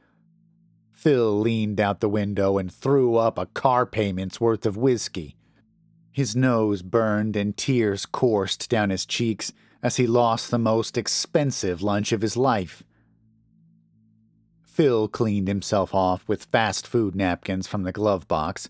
Phil 1.00 1.40
leaned 1.40 1.80
out 1.80 2.00
the 2.00 2.10
window 2.10 2.58
and 2.58 2.70
threw 2.70 3.16
up 3.16 3.38
a 3.38 3.46
car 3.46 3.86
payment's 3.86 4.38
worth 4.38 4.66
of 4.66 4.76
whiskey. 4.76 5.34
His 6.12 6.36
nose 6.36 6.82
burned 6.82 7.36
and 7.36 7.56
tears 7.56 8.04
coursed 8.04 8.68
down 8.68 8.90
his 8.90 9.06
cheeks 9.06 9.50
as 9.82 9.96
he 9.96 10.06
lost 10.06 10.50
the 10.50 10.58
most 10.58 10.98
expensive 10.98 11.80
lunch 11.80 12.12
of 12.12 12.20
his 12.20 12.36
life. 12.36 12.82
Phil 14.62 15.08
cleaned 15.08 15.48
himself 15.48 15.94
off 15.94 16.28
with 16.28 16.44
fast 16.44 16.86
food 16.86 17.16
napkins 17.16 17.66
from 17.66 17.84
the 17.84 17.92
glove 17.92 18.28
box 18.28 18.68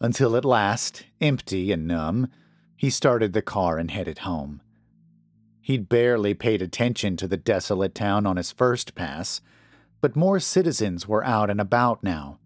until 0.00 0.36
at 0.36 0.44
last, 0.44 1.04
empty 1.20 1.72
and 1.72 1.88
numb, 1.88 2.28
he 2.76 2.88
started 2.88 3.32
the 3.32 3.42
car 3.42 3.78
and 3.78 3.90
headed 3.90 4.18
home. 4.18 4.60
He'd 5.60 5.88
barely 5.88 6.34
paid 6.34 6.62
attention 6.62 7.16
to 7.16 7.26
the 7.26 7.36
desolate 7.36 7.96
town 7.96 8.26
on 8.26 8.36
his 8.36 8.52
first 8.52 8.94
pass, 8.94 9.40
but 10.04 10.14
more 10.14 10.38
citizens 10.38 11.08
were 11.08 11.24
out 11.24 11.48
and 11.48 11.58
about 11.58 12.02
now. 12.02 12.38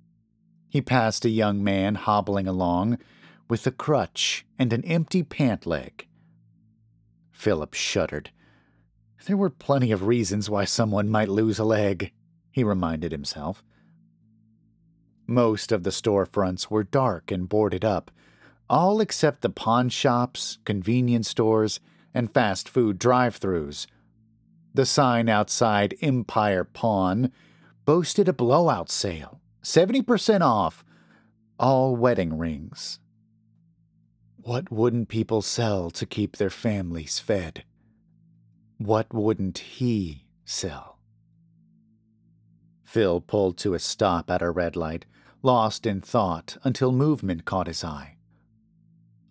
He 0.68 0.80
passed 0.80 1.24
a 1.24 1.28
young 1.28 1.64
man 1.64 1.96
hobbling 1.96 2.46
along 2.46 2.98
with 3.50 3.66
a 3.66 3.72
crutch 3.72 4.46
and 4.60 4.72
an 4.72 4.84
empty 4.84 5.24
pant 5.24 5.66
leg. 5.66 6.06
Philip 7.32 7.74
shuddered. 7.74 8.30
There 9.26 9.36
were 9.36 9.50
plenty 9.50 9.90
of 9.90 10.06
reasons 10.06 10.48
why 10.48 10.66
someone 10.66 11.08
might 11.08 11.28
lose 11.28 11.58
a 11.58 11.64
leg, 11.64 12.12
he 12.52 12.62
reminded 12.62 13.10
himself. 13.10 13.64
Most 15.26 15.72
of 15.72 15.82
the 15.82 15.90
storefronts 15.90 16.70
were 16.70 16.84
dark 16.84 17.32
and 17.32 17.48
boarded 17.48 17.84
up. 17.84 18.12
all 18.70 19.00
except 19.00 19.40
the 19.40 19.50
pawn 19.50 19.88
shops, 19.88 20.58
convenience 20.64 21.28
stores, 21.28 21.80
and 22.14 22.32
fast 22.32 22.68
food 22.68 23.00
drive 23.00 23.40
throughs. 23.40 23.88
The 24.74 24.86
sign 24.86 25.28
outside 25.28 25.96
Empire 26.00 26.62
Pawn 26.62 27.32
boasted 27.88 28.28
a 28.28 28.34
blowout 28.34 28.90
sale 28.90 29.40
70% 29.62 30.42
off 30.42 30.84
all 31.58 31.96
wedding 31.96 32.36
rings. 32.36 32.98
What 34.36 34.70
wouldn't 34.70 35.08
people 35.08 35.40
sell 35.40 35.88
to 35.92 36.04
keep 36.04 36.36
their 36.36 36.50
families 36.50 37.18
fed? 37.18 37.64
What 38.76 39.14
wouldn't 39.14 39.56
he 39.56 40.26
sell? 40.44 40.98
Phil 42.84 43.22
pulled 43.22 43.56
to 43.56 43.72
a 43.72 43.78
stop 43.78 44.30
at 44.30 44.42
a 44.42 44.50
red 44.50 44.76
light, 44.76 45.06
lost 45.42 45.86
in 45.86 46.02
thought 46.02 46.58
until 46.64 46.92
movement 46.92 47.46
caught 47.46 47.68
his 47.68 47.82
eye. 47.82 48.18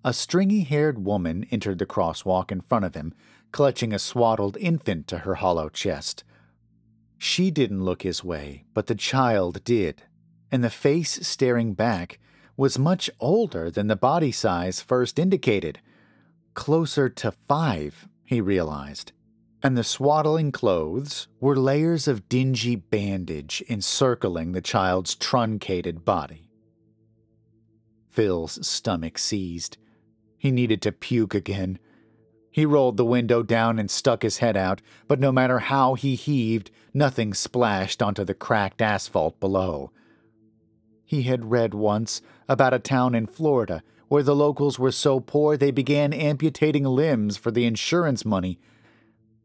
A 0.03 0.13
stringy 0.13 0.61
haired 0.61 1.05
woman 1.05 1.45
entered 1.51 1.77
the 1.77 1.85
crosswalk 1.85 2.51
in 2.51 2.61
front 2.61 2.85
of 2.85 2.95
him, 2.95 3.13
clutching 3.51 3.93
a 3.93 3.99
swaddled 3.99 4.57
infant 4.57 5.07
to 5.09 5.19
her 5.19 5.35
hollow 5.35 5.69
chest. 5.69 6.23
She 7.17 7.51
didn't 7.51 7.83
look 7.83 8.03
his 8.03 8.23
way, 8.23 8.65
but 8.73 8.87
the 8.87 8.95
child 8.95 9.63
did, 9.63 10.03
and 10.51 10.63
the 10.63 10.69
face 10.69 11.27
staring 11.27 11.73
back 11.73 12.19
was 12.55 12.79
much 12.79 13.09
older 13.19 13.69
than 13.69 13.87
the 13.87 13.95
body 13.95 14.31
size 14.31 14.81
first 14.81 15.19
indicated. 15.19 15.79
Closer 16.53 17.09
to 17.09 17.31
five, 17.47 18.07
he 18.23 18.41
realized. 18.41 19.11
And 19.63 19.77
the 19.77 19.83
swaddling 19.83 20.51
clothes 20.51 21.27
were 21.39 21.55
layers 21.55 22.07
of 22.07 22.29
dingy 22.29 22.75
bandage 22.75 23.63
encircling 23.69 24.51
the 24.51 24.61
child's 24.61 25.15
truncated 25.15 26.05
body. 26.05 26.49
Phil's 28.09 28.65
stomach 28.65 29.17
seized. 29.17 29.77
He 30.37 30.51
needed 30.51 30.81
to 30.83 30.91
puke 30.91 31.35
again. 31.35 31.79
He 32.57 32.65
rolled 32.65 32.97
the 32.97 33.05
window 33.05 33.43
down 33.43 33.77
and 33.77 33.87
stuck 33.87 34.23
his 34.23 34.39
head 34.39 34.57
out, 34.57 34.81
but 35.07 35.19
no 35.19 35.31
matter 35.31 35.59
how 35.59 35.93
he 35.93 36.15
heaved, 36.15 36.71
nothing 36.91 37.35
splashed 37.35 38.01
onto 38.01 38.23
the 38.23 38.33
cracked 38.33 38.81
asphalt 38.81 39.39
below. 39.39 39.91
He 41.05 41.21
had 41.21 41.51
read 41.51 41.75
once 41.75 42.19
about 42.49 42.73
a 42.73 42.79
town 42.79 43.13
in 43.13 43.27
Florida 43.27 43.83
where 44.07 44.23
the 44.23 44.35
locals 44.35 44.79
were 44.79 44.91
so 44.91 45.19
poor 45.19 45.55
they 45.55 45.69
began 45.69 46.11
amputating 46.11 46.83
limbs 46.83 47.37
for 47.37 47.51
the 47.51 47.65
insurance 47.65 48.25
money. 48.25 48.57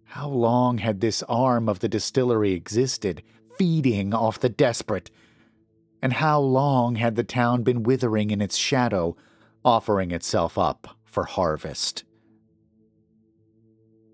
How 0.04 0.28
long 0.28 0.78
had 0.78 1.02
this 1.02 1.22
arm 1.24 1.68
of 1.68 1.80
the 1.80 1.90
distillery 1.90 2.52
existed, 2.52 3.22
feeding 3.58 4.14
off 4.14 4.40
the 4.40 4.48
desperate? 4.48 5.10
And 6.00 6.14
how 6.14 6.40
long 6.40 6.94
had 6.94 7.16
the 7.16 7.24
town 7.24 7.62
been 7.62 7.82
withering 7.82 8.30
in 8.30 8.40
its 8.40 8.56
shadow, 8.56 9.18
offering 9.62 10.12
itself 10.12 10.56
up 10.56 10.96
for 11.04 11.24
harvest? 11.24 12.04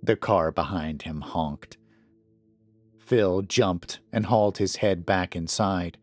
The 0.09 0.17
car 0.17 0.51
behind 0.51 1.03
him 1.03 1.21
honked. 1.21 1.77
Phil 2.99 3.43
jumped 3.43 4.01
and 4.11 4.25
hauled 4.25 4.57
his 4.57 4.77
head 4.77 5.05
back 5.05 5.37
inside. 5.37 5.99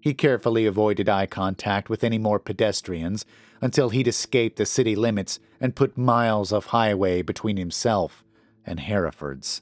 He 0.00 0.14
carefully 0.14 0.64
avoided 0.64 1.08
eye 1.08 1.26
contact 1.26 1.90
with 1.90 2.04
any 2.04 2.18
more 2.18 2.38
pedestrians 2.38 3.26
until 3.60 3.88
he'd 3.88 4.06
escaped 4.06 4.58
the 4.58 4.64
city 4.64 4.94
limits 4.94 5.40
and 5.60 5.74
put 5.74 5.98
miles 5.98 6.52
of 6.52 6.66
highway 6.66 7.20
between 7.20 7.56
himself 7.56 8.22
and 8.64 8.78
Harriford's. 8.78 9.60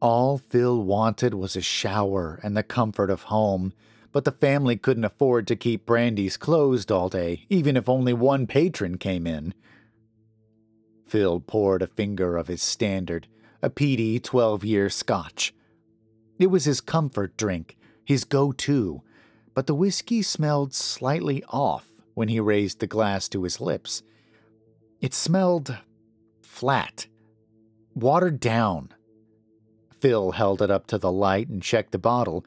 All 0.00 0.38
Phil 0.38 0.80
wanted 0.80 1.34
was 1.34 1.56
a 1.56 1.60
shower 1.60 2.38
and 2.44 2.56
the 2.56 2.62
comfort 2.62 3.10
of 3.10 3.24
home, 3.24 3.72
but 4.12 4.24
the 4.24 4.30
family 4.30 4.76
couldn't 4.76 5.04
afford 5.04 5.48
to 5.48 5.56
keep 5.56 5.84
Brandy's 5.84 6.36
closed 6.36 6.92
all 6.92 7.08
day, 7.08 7.44
even 7.48 7.76
if 7.76 7.88
only 7.88 8.12
one 8.12 8.46
patron 8.46 8.98
came 8.98 9.26
in. 9.26 9.52
Phil 11.10 11.40
poured 11.40 11.82
a 11.82 11.88
finger 11.88 12.36
of 12.36 12.46
his 12.46 12.62
standard, 12.62 13.26
a 13.60 13.68
peaty 13.68 14.20
12 14.20 14.64
year 14.64 14.88
scotch. 14.88 15.52
It 16.38 16.46
was 16.46 16.66
his 16.66 16.80
comfort 16.80 17.36
drink, 17.36 17.76
his 18.04 18.22
go 18.22 18.52
to, 18.52 19.02
but 19.52 19.66
the 19.66 19.74
whiskey 19.74 20.22
smelled 20.22 20.72
slightly 20.72 21.42
off 21.48 21.90
when 22.14 22.28
he 22.28 22.38
raised 22.38 22.78
the 22.78 22.86
glass 22.86 23.28
to 23.30 23.42
his 23.42 23.60
lips. 23.60 24.04
It 25.00 25.12
smelled 25.12 25.76
flat, 26.42 27.08
watered 27.92 28.38
down. 28.38 28.90
Phil 29.98 30.30
held 30.30 30.62
it 30.62 30.70
up 30.70 30.86
to 30.86 30.98
the 30.98 31.10
light 31.10 31.48
and 31.48 31.60
checked 31.60 31.90
the 31.90 31.98
bottle, 31.98 32.46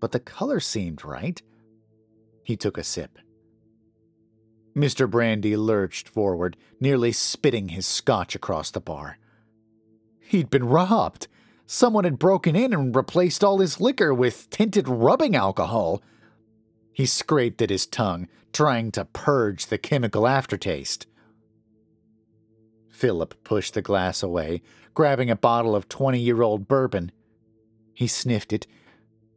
but 0.00 0.12
the 0.12 0.20
color 0.20 0.60
seemed 0.60 1.04
right. 1.04 1.42
He 2.42 2.56
took 2.56 2.78
a 2.78 2.84
sip. 2.84 3.18
Mr. 4.78 5.10
Brandy 5.10 5.56
lurched 5.56 6.08
forward, 6.08 6.56
nearly 6.80 7.10
spitting 7.10 7.70
his 7.70 7.86
scotch 7.86 8.34
across 8.34 8.70
the 8.70 8.80
bar. 8.80 9.18
He'd 10.20 10.50
been 10.50 10.64
robbed. 10.64 11.26
Someone 11.66 12.04
had 12.04 12.18
broken 12.18 12.54
in 12.54 12.72
and 12.72 12.94
replaced 12.94 13.42
all 13.42 13.58
his 13.58 13.80
liquor 13.80 14.14
with 14.14 14.48
tinted 14.50 14.88
rubbing 14.88 15.34
alcohol. 15.34 16.00
He 16.92 17.06
scraped 17.06 17.60
at 17.60 17.70
his 17.70 17.86
tongue, 17.86 18.28
trying 18.52 18.92
to 18.92 19.04
purge 19.04 19.66
the 19.66 19.78
chemical 19.78 20.26
aftertaste. 20.26 21.06
Philip 22.88 23.34
pushed 23.44 23.74
the 23.74 23.82
glass 23.82 24.22
away, 24.22 24.62
grabbing 24.94 25.30
a 25.30 25.36
bottle 25.36 25.74
of 25.74 25.88
20 25.88 26.18
year 26.18 26.42
old 26.42 26.68
bourbon. 26.68 27.10
He 27.94 28.06
sniffed 28.06 28.52
it, 28.52 28.66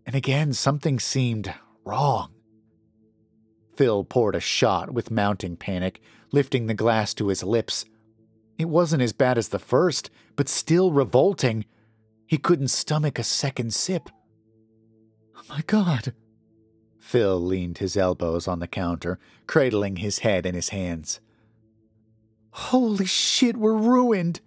and 0.05 0.15
again 0.15 0.53
something 0.53 0.99
seemed 0.99 1.53
wrong. 1.83 2.31
Phil 3.75 4.03
poured 4.03 4.35
a 4.35 4.39
shot 4.39 4.91
with 4.91 5.11
mounting 5.11 5.55
panic, 5.55 6.01
lifting 6.31 6.67
the 6.67 6.73
glass 6.73 7.13
to 7.15 7.27
his 7.27 7.43
lips. 7.43 7.85
It 8.57 8.69
wasn't 8.69 9.01
as 9.01 9.13
bad 9.13 9.37
as 9.37 9.49
the 9.49 9.59
first, 9.59 10.09
but 10.35 10.49
still 10.49 10.91
revolting. 10.91 11.65
He 12.27 12.37
couldn't 12.37 12.69
stomach 12.69 13.17
a 13.17 13.23
second 13.23 13.73
sip. 13.73 14.09
Oh 15.35 15.43
my 15.49 15.61
God. 15.65 16.13
Phil 16.99 17.41
leaned 17.41 17.79
his 17.79 17.97
elbows 17.97 18.47
on 18.47 18.59
the 18.59 18.67
counter, 18.67 19.19
cradling 19.47 19.97
his 19.97 20.19
head 20.19 20.45
in 20.45 20.55
his 20.55 20.69
hands. 20.69 21.19
Holy 22.51 23.05
shit, 23.05 23.57
we're 23.57 23.73
ruined! 23.73 24.41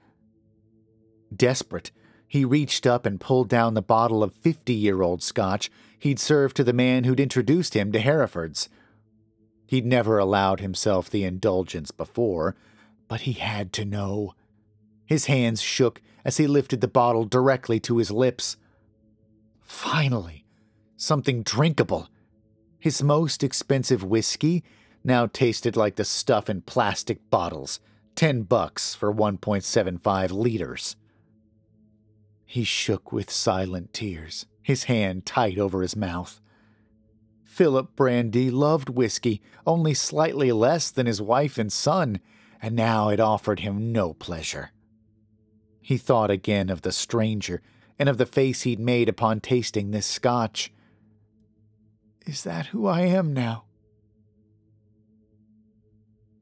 Desperate, 1.34 1.90
he 2.26 2.44
reached 2.44 2.86
up 2.86 3.06
and 3.06 3.20
pulled 3.20 3.48
down 3.48 3.74
the 3.74 3.82
bottle 3.82 4.22
of 4.22 4.34
50 4.34 4.72
year 4.72 5.02
old 5.02 5.22
scotch 5.22 5.70
he'd 5.98 6.18
served 6.18 6.56
to 6.56 6.64
the 6.64 6.72
man 6.72 7.04
who'd 7.04 7.20
introduced 7.20 7.74
him 7.74 7.92
to 7.92 8.00
Harriford's. 8.00 8.68
He'd 9.66 9.86
never 9.86 10.18
allowed 10.18 10.60
himself 10.60 11.08
the 11.08 11.24
indulgence 11.24 11.90
before, 11.90 12.54
but 13.08 13.22
he 13.22 13.32
had 13.32 13.72
to 13.74 13.84
know. 13.84 14.34
His 15.06 15.26
hands 15.26 15.60
shook 15.60 16.00
as 16.24 16.36
he 16.36 16.46
lifted 16.46 16.80
the 16.80 16.88
bottle 16.88 17.24
directly 17.24 17.80
to 17.80 17.98
his 17.98 18.10
lips. 18.10 18.56
Finally, 19.60 20.44
something 20.96 21.42
drinkable. 21.42 22.08
His 22.78 23.02
most 23.02 23.42
expensive 23.42 24.02
whiskey 24.04 24.62
now 25.02 25.26
tasted 25.26 25.76
like 25.76 25.96
the 25.96 26.04
stuff 26.04 26.48
in 26.48 26.62
plastic 26.62 27.28
bottles, 27.30 27.80
10 28.14 28.42
bucks 28.42 28.94
for 28.94 29.12
1.75 29.12 30.30
liters. 30.30 30.96
He 32.46 32.64
shook 32.64 33.12
with 33.12 33.30
silent 33.30 33.92
tears, 33.92 34.46
his 34.62 34.84
hand 34.84 35.26
tight 35.26 35.58
over 35.58 35.82
his 35.82 35.96
mouth. 35.96 36.40
Philip 37.54 37.94
Brandy 37.94 38.50
loved 38.50 38.88
whiskey 38.88 39.40
only 39.64 39.94
slightly 39.94 40.50
less 40.50 40.90
than 40.90 41.06
his 41.06 41.22
wife 41.22 41.56
and 41.56 41.72
son, 41.72 42.18
and 42.60 42.74
now 42.74 43.10
it 43.10 43.20
offered 43.20 43.60
him 43.60 43.92
no 43.92 44.12
pleasure. 44.12 44.72
He 45.80 45.96
thought 45.96 46.32
again 46.32 46.68
of 46.68 46.82
the 46.82 46.90
stranger 46.90 47.62
and 47.96 48.08
of 48.08 48.18
the 48.18 48.26
face 48.26 48.62
he'd 48.62 48.80
made 48.80 49.08
upon 49.08 49.38
tasting 49.38 49.92
this 49.92 50.04
scotch. 50.04 50.72
Is 52.26 52.42
that 52.42 52.66
who 52.66 52.88
I 52.88 53.02
am 53.02 53.32
now? 53.32 53.66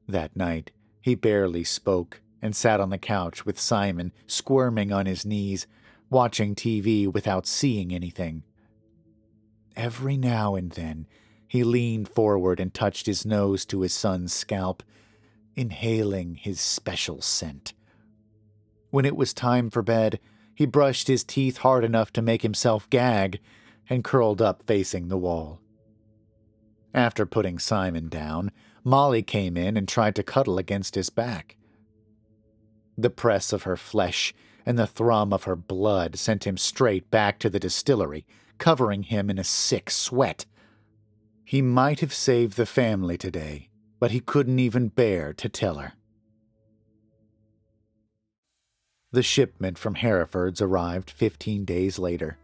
That 0.07 0.35
night, 0.35 0.71
he 0.99 1.13
barely 1.13 1.63
spoke 1.63 2.21
and 2.41 2.55
sat 2.55 2.79
on 2.79 2.89
the 2.89 2.97
couch 2.97 3.45
with 3.45 3.59
Simon 3.59 4.13
squirming 4.25 4.91
on 4.91 5.05
his 5.05 5.27
knees, 5.27 5.67
watching 6.09 6.55
TV 6.55 7.05
without 7.05 7.45
seeing 7.45 7.93
anything. 7.93 8.41
Every 9.75 10.17
now 10.17 10.55
and 10.55 10.71
then, 10.71 11.07
he 11.47 11.63
leaned 11.63 12.09
forward 12.09 12.59
and 12.59 12.73
touched 12.73 13.05
his 13.05 13.25
nose 13.25 13.65
to 13.65 13.81
his 13.81 13.93
son's 13.93 14.33
scalp, 14.33 14.83
inhaling 15.55 16.35
his 16.35 16.59
special 16.59 17.21
scent. 17.21 17.73
When 18.89 19.05
it 19.05 19.15
was 19.15 19.33
time 19.33 19.69
for 19.69 19.81
bed, 19.81 20.19
he 20.55 20.65
brushed 20.65 21.07
his 21.07 21.23
teeth 21.23 21.57
hard 21.57 21.83
enough 21.83 22.13
to 22.13 22.21
make 22.21 22.43
himself 22.43 22.89
gag 22.89 23.39
and 23.89 24.03
curled 24.03 24.41
up 24.41 24.63
facing 24.63 25.07
the 25.07 25.17
wall. 25.17 25.59
After 26.93 27.25
putting 27.25 27.57
Simon 27.57 28.07
down, 28.07 28.51
Molly 28.83 29.23
came 29.23 29.57
in 29.57 29.77
and 29.77 29.87
tried 29.87 30.15
to 30.15 30.23
cuddle 30.23 30.57
against 30.57 30.95
his 30.95 31.09
back. 31.09 31.57
The 32.97 33.09
press 33.09 33.51
of 33.51 33.63
her 33.63 33.77
flesh 33.77 34.33
and 34.65 34.77
the 34.77 34.87
thrum 34.87 35.33
of 35.33 35.45
her 35.45 35.55
blood 35.55 36.17
sent 36.17 36.45
him 36.45 36.57
straight 36.57 37.09
back 37.09 37.39
to 37.39 37.49
the 37.49 37.59
distillery, 37.59 38.25
covering 38.63 39.03
him 39.03 39.29
in 39.29 39.37
a 39.37 39.43
sick 39.43 39.89
sweat. 39.89 40.45
He 41.43 41.61
might 41.61 41.99
have 41.99 42.13
saved 42.13 42.55
the 42.55 42.65
family 42.65 43.17
today 43.17 43.69
but 44.03 44.11
he 44.11 44.19
couldn't 44.19 44.59
even 44.59 44.89
bear 44.89 45.31
to 45.31 45.47
tell 45.47 45.75
her. 45.75 45.93
The 49.13 49.23
shipment 49.23 49.77
from 49.77 49.95
Harriford's 49.95 50.61
arrived 50.61 51.09
15 51.09 51.63
days 51.63 51.97
later. 51.97 52.37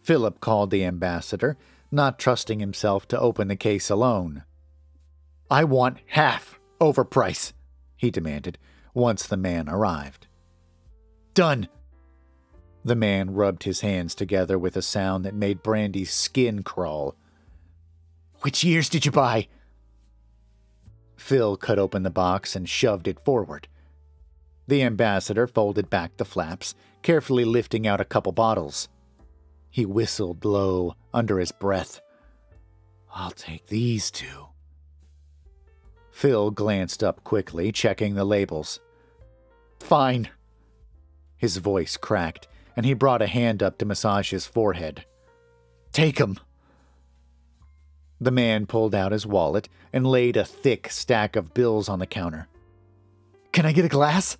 Philip 0.00 0.40
called 0.40 0.70
the 0.70 0.82
ambassador, 0.82 1.58
not 1.92 2.18
trusting 2.18 2.60
himself 2.60 3.06
to 3.08 3.20
open 3.20 3.48
the 3.48 3.56
case 3.56 3.90
alone. 3.90 4.44
I 5.50 5.64
want 5.64 5.98
half 6.06 6.58
over 6.80 7.04
price, 7.04 7.52
he 7.94 8.10
demanded 8.10 8.56
once 8.94 9.26
the 9.26 9.36
man 9.36 9.68
arrived. 9.68 10.28
Done. 11.34 11.68
The 12.84 12.94
man 12.94 13.32
rubbed 13.32 13.62
his 13.62 13.80
hands 13.80 14.14
together 14.14 14.58
with 14.58 14.76
a 14.76 14.82
sound 14.82 15.24
that 15.24 15.34
made 15.34 15.62
Brandy's 15.62 16.12
skin 16.12 16.62
crawl. 16.62 17.16
Which 18.42 18.62
years 18.62 18.90
did 18.90 19.06
you 19.06 19.10
buy? 19.10 19.48
Phil 21.16 21.56
cut 21.56 21.78
open 21.78 22.02
the 22.02 22.10
box 22.10 22.54
and 22.54 22.68
shoved 22.68 23.08
it 23.08 23.24
forward. 23.24 23.68
The 24.66 24.82
ambassador 24.82 25.46
folded 25.46 25.88
back 25.88 26.16
the 26.18 26.26
flaps, 26.26 26.74
carefully 27.02 27.46
lifting 27.46 27.86
out 27.86 28.00
a 28.00 28.04
couple 28.04 28.32
bottles. 28.32 28.88
He 29.70 29.86
whistled 29.86 30.44
low 30.44 30.94
under 31.12 31.38
his 31.38 31.52
breath. 31.52 32.02
I'll 33.14 33.30
take 33.30 33.66
these 33.66 34.10
two. 34.10 34.48
Phil 36.10 36.50
glanced 36.50 37.02
up 37.02 37.24
quickly, 37.24 37.72
checking 37.72 38.14
the 38.14 38.24
labels. 38.24 38.80
Fine. 39.80 40.28
His 41.36 41.56
voice 41.56 41.96
cracked, 41.96 42.46
and 42.76 42.84
he 42.84 42.94
brought 42.94 43.22
a 43.22 43.26
hand 43.26 43.62
up 43.62 43.78
to 43.78 43.84
massage 43.84 44.30
his 44.30 44.46
forehead. 44.46 45.04
Take 45.92 46.20
'em. 46.20 46.38
The 48.20 48.30
man 48.30 48.66
pulled 48.66 48.94
out 48.94 49.12
his 49.12 49.26
wallet 49.26 49.68
and 49.92 50.06
laid 50.06 50.36
a 50.36 50.44
thick 50.44 50.90
stack 50.90 51.36
of 51.36 51.54
bills 51.54 51.88
on 51.88 51.98
the 51.98 52.06
counter. 52.06 52.48
Can 53.52 53.66
I 53.66 53.72
get 53.72 53.84
a 53.84 53.88
glass? 53.88 54.36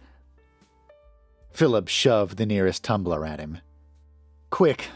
Philip 1.53 1.89
shoved 1.89 2.37
the 2.37 2.47
nearest 2.47 2.82
tumbler 2.82 3.24
at 3.24 3.39
him. 3.39 3.59
Quick, 4.51 4.89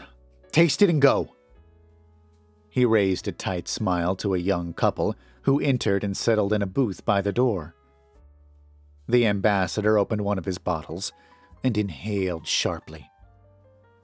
taste 0.51 0.81
it 0.81 0.89
and 0.89 1.01
go. 1.01 1.35
He 2.69 2.85
raised 2.85 3.27
a 3.27 3.31
tight 3.31 3.67
smile 3.67 4.15
to 4.17 4.33
a 4.33 4.39
young 4.39 4.73
couple 4.73 5.15
who 5.43 5.59
entered 5.59 6.03
and 6.03 6.15
settled 6.15 6.53
in 6.53 6.61
a 6.61 6.67
booth 6.67 7.05
by 7.05 7.21
the 7.21 7.31
door. 7.31 7.75
The 9.07 9.25
ambassador 9.25 9.97
opened 9.97 10.21
one 10.21 10.37
of 10.37 10.45
his 10.45 10.57
bottles 10.57 11.11
and 11.63 11.77
inhaled 11.77 12.45
sharply. 12.45 13.08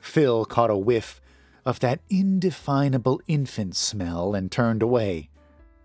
Phil 0.05 0.45
caught 0.45 0.69
a 0.69 0.77
whiff 0.77 1.19
of 1.65 1.79
that 1.79 1.99
indefinable 2.09 3.19
infant 3.27 3.75
smell 3.75 4.35
and 4.35 4.51
turned 4.51 4.81
away. 4.81 5.29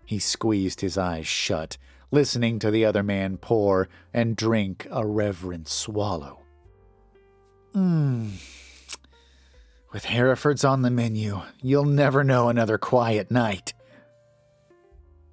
He 0.05 0.19
squeezed 0.19 0.81
his 0.81 0.97
eyes 0.97 1.27
shut, 1.27 1.77
listening 2.11 2.59
to 2.59 2.71
the 2.71 2.85
other 2.85 3.03
man 3.03 3.37
pour 3.37 3.89
and 4.13 4.35
drink 4.35 4.87
a 4.91 5.05
reverent 5.05 5.67
swallow. 5.67 6.39
Mmm. 7.73 8.31
With 9.91 10.05
Harriford's 10.05 10.63
on 10.63 10.83
the 10.83 10.91
menu, 10.91 11.41
you'll 11.61 11.85
never 11.85 12.23
know 12.23 12.47
another 12.47 12.77
quiet 12.77 13.31
night. 13.31 13.73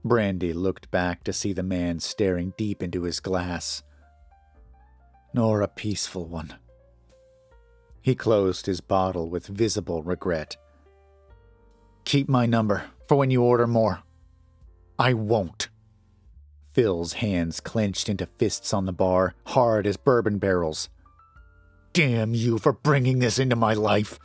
Brandy 0.05 0.53
looked 0.53 0.91
back 0.91 1.25
to 1.25 1.33
see 1.33 1.53
the 1.53 1.63
man 1.63 2.01
staring 2.01 2.55
deep 2.57 2.83
into 2.83 3.03
his 3.03 3.21
glass. 3.21 3.83
Nor 5.35 5.61
a 5.61 5.69
peaceful 5.69 6.27
one. 6.27 6.55
He 8.09 8.15
closed 8.15 8.65
his 8.65 8.81
bottle 8.81 9.29
with 9.29 9.49
visible 9.49 10.03
regret. 10.03 10.57
Keep 12.07 12.27
my 12.27 12.47
number 12.47 12.85
for 13.07 13.19
when 13.19 13.31
you 13.31 13.43
order 13.43 13.67
more. 13.67 14.03
I 14.99 15.13
won't. 15.13 15.69
Phil's 16.71 17.13
hands 17.13 17.61
clenched 17.61 18.09
into 18.09 18.25
fists 18.25 18.73
on 18.73 18.87
the 18.87 18.95
bar, 18.95 19.35
hard 19.49 19.87
as 19.87 19.99
bourbon 19.99 20.39
barrels. 20.39 20.89
Damn 21.93 22.33
you 22.33 22.57
for 22.57 22.73
bringing 22.73 23.19
this 23.19 23.39
into 23.39 23.57
my 23.57 23.75
life. 23.75 24.19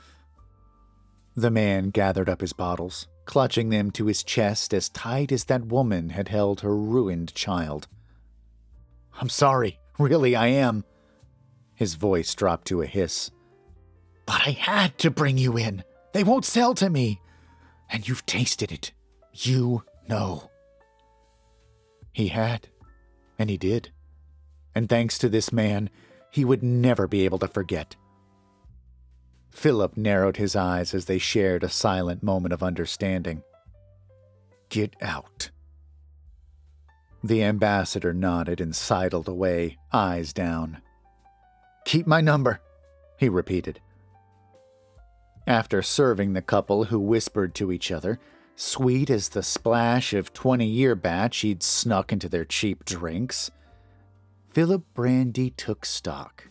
The 1.36 1.52
man 1.52 1.90
gathered 1.90 2.30
up 2.30 2.40
his 2.40 2.54
bottles, 2.54 3.10
clutching 3.26 3.68
them 3.68 3.92
to 3.92 4.06
his 4.06 4.24
chest 4.24 4.74
as 4.74 4.88
tight 4.88 5.30
as 5.30 5.44
that 5.44 5.66
woman 5.66 6.12
had 6.12 6.30
held 6.30 6.62
her 6.62 6.74
ruined 6.74 7.36
child. 7.36 7.90
I'm 9.20 9.28
sorry, 9.28 9.78
really, 10.00 10.38
I 10.38 10.48
am. 10.48 10.86
His 11.76 11.96
voice 11.96 12.34
dropped 12.34 12.68
to 12.68 12.82
a 12.82 12.86
hiss. 12.86 13.30
But 14.26 14.48
I 14.48 14.52
had 14.52 14.98
to 15.00 15.12
bring 15.12 15.38
you 15.38 15.58
in. 15.58 15.84
They 16.14 16.24
won't 16.24 16.46
sell 16.46 16.74
to 16.76 16.90
me. 16.90 17.22
And 17.90 18.08
you've 18.08 18.26
tasted 18.26 18.72
it. 18.72 18.92
You 19.34 19.84
know. 20.08 20.50
He 22.12 22.30
had. 22.30 22.70
And 23.38 23.50
he 23.50 23.58
did. 23.58 23.92
And 24.76 24.88
thanks 24.88 25.18
to 25.20 25.30
this 25.30 25.52
man, 25.52 25.90
he 26.32 26.46
would 26.46 26.64
never 26.64 27.08
be 27.08 27.26
able 27.26 27.40
to 27.40 27.48
forget. 27.48 27.96
Philip 29.52 29.96
narrowed 29.96 30.38
his 30.38 30.56
eyes 30.56 30.94
as 30.94 31.06
they 31.06 31.20
shared 31.20 31.64
a 31.64 31.70
silent 31.70 32.24
moment 32.24 32.54
of 32.54 32.64
understanding. 32.64 33.44
Get 34.70 34.96
out. 35.02 35.52
The 37.24 37.44
ambassador 37.44 38.14
nodded 38.14 38.60
and 38.60 38.76
sidled 38.76 39.28
away, 39.28 39.78
eyes 39.94 40.34
down. 40.34 40.82
Keep 41.86 42.08
my 42.08 42.20
number, 42.20 42.60
he 43.18 43.30
repeated. 43.30 43.80
After 45.46 45.82
serving 45.82 46.34
the 46.34 46.42
couple 46.42 46.86
who 46.86 47.00
whispered 47.00 47.54
to 47.56 47.72
each 47.72 47.92
other, 47.92 48.20
sweet 48.56 49.10
as 49.10 49.30
the 49.30 49.44
splash 49.44 50.14
of 50.14 50.34
20 50.34 50.66
year 50.66 50.96
batch 50.96 51.40
he'd 51.40 51.62
snuck 51.62 52.14
into 52.14 52.30
their 52.30 52.46
cheap 52.46 52.86
drinks, 52.86 53.52
Philip 54.48 54.84
Brandy 54.94 55.50
took 55.50 55.86
stock. 55.86 56.50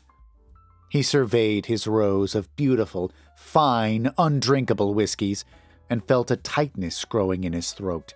He 0.90 1.02
surveyed 1.02 1.66
his 1.66 1.86
rows 1.86 2.34
of 2.34 2.54
beautiful, 2.54 3.12
fine, 3.34 4.12
undrinkable 4.18 4.92
whiskies 4.92 5.44
and 5.88 6.06
felt 6.06 6.30
a 6.30 6.36
tightness 6.36 7.04
growing 7.06 7.44
in 7.44 7.54
his 7.54 7.72
throat, 7.72 8.12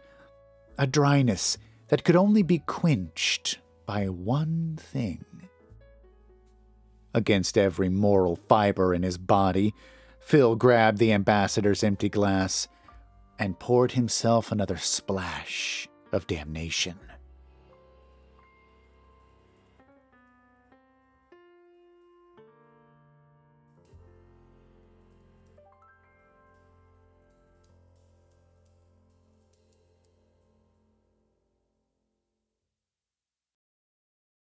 a 0.77 0.87
dryness 0.87 1.57
that 1.89 2.05
could 2.05 2.17
only 2.17 2.43
be 2.43 2.59
quenched 2.59 3.59
by 3.87 4.07
one 4.07 4.77
thing. 4.79 5.25
Against 7.15 7.57
every 7.57 7.89
moral 7.89 8.37
fiber 8.37 8.93
in 8.93 9.03
his 9.03 9.17
body, 9.17 9.73
Phil 10.27 10.57
grabbed 10.57 10.99
the 10.99 11.13
ambassador's 11.13 11.85
empty 11.85 12.09
glass 12.09 12.67
and 13.39 13.57
poured 13.61 13.93
himself 13.93 14.51
another 14.51 14.77
splash 14.77 15.87
of 16.11 16.27
damnation. 16.27 16.99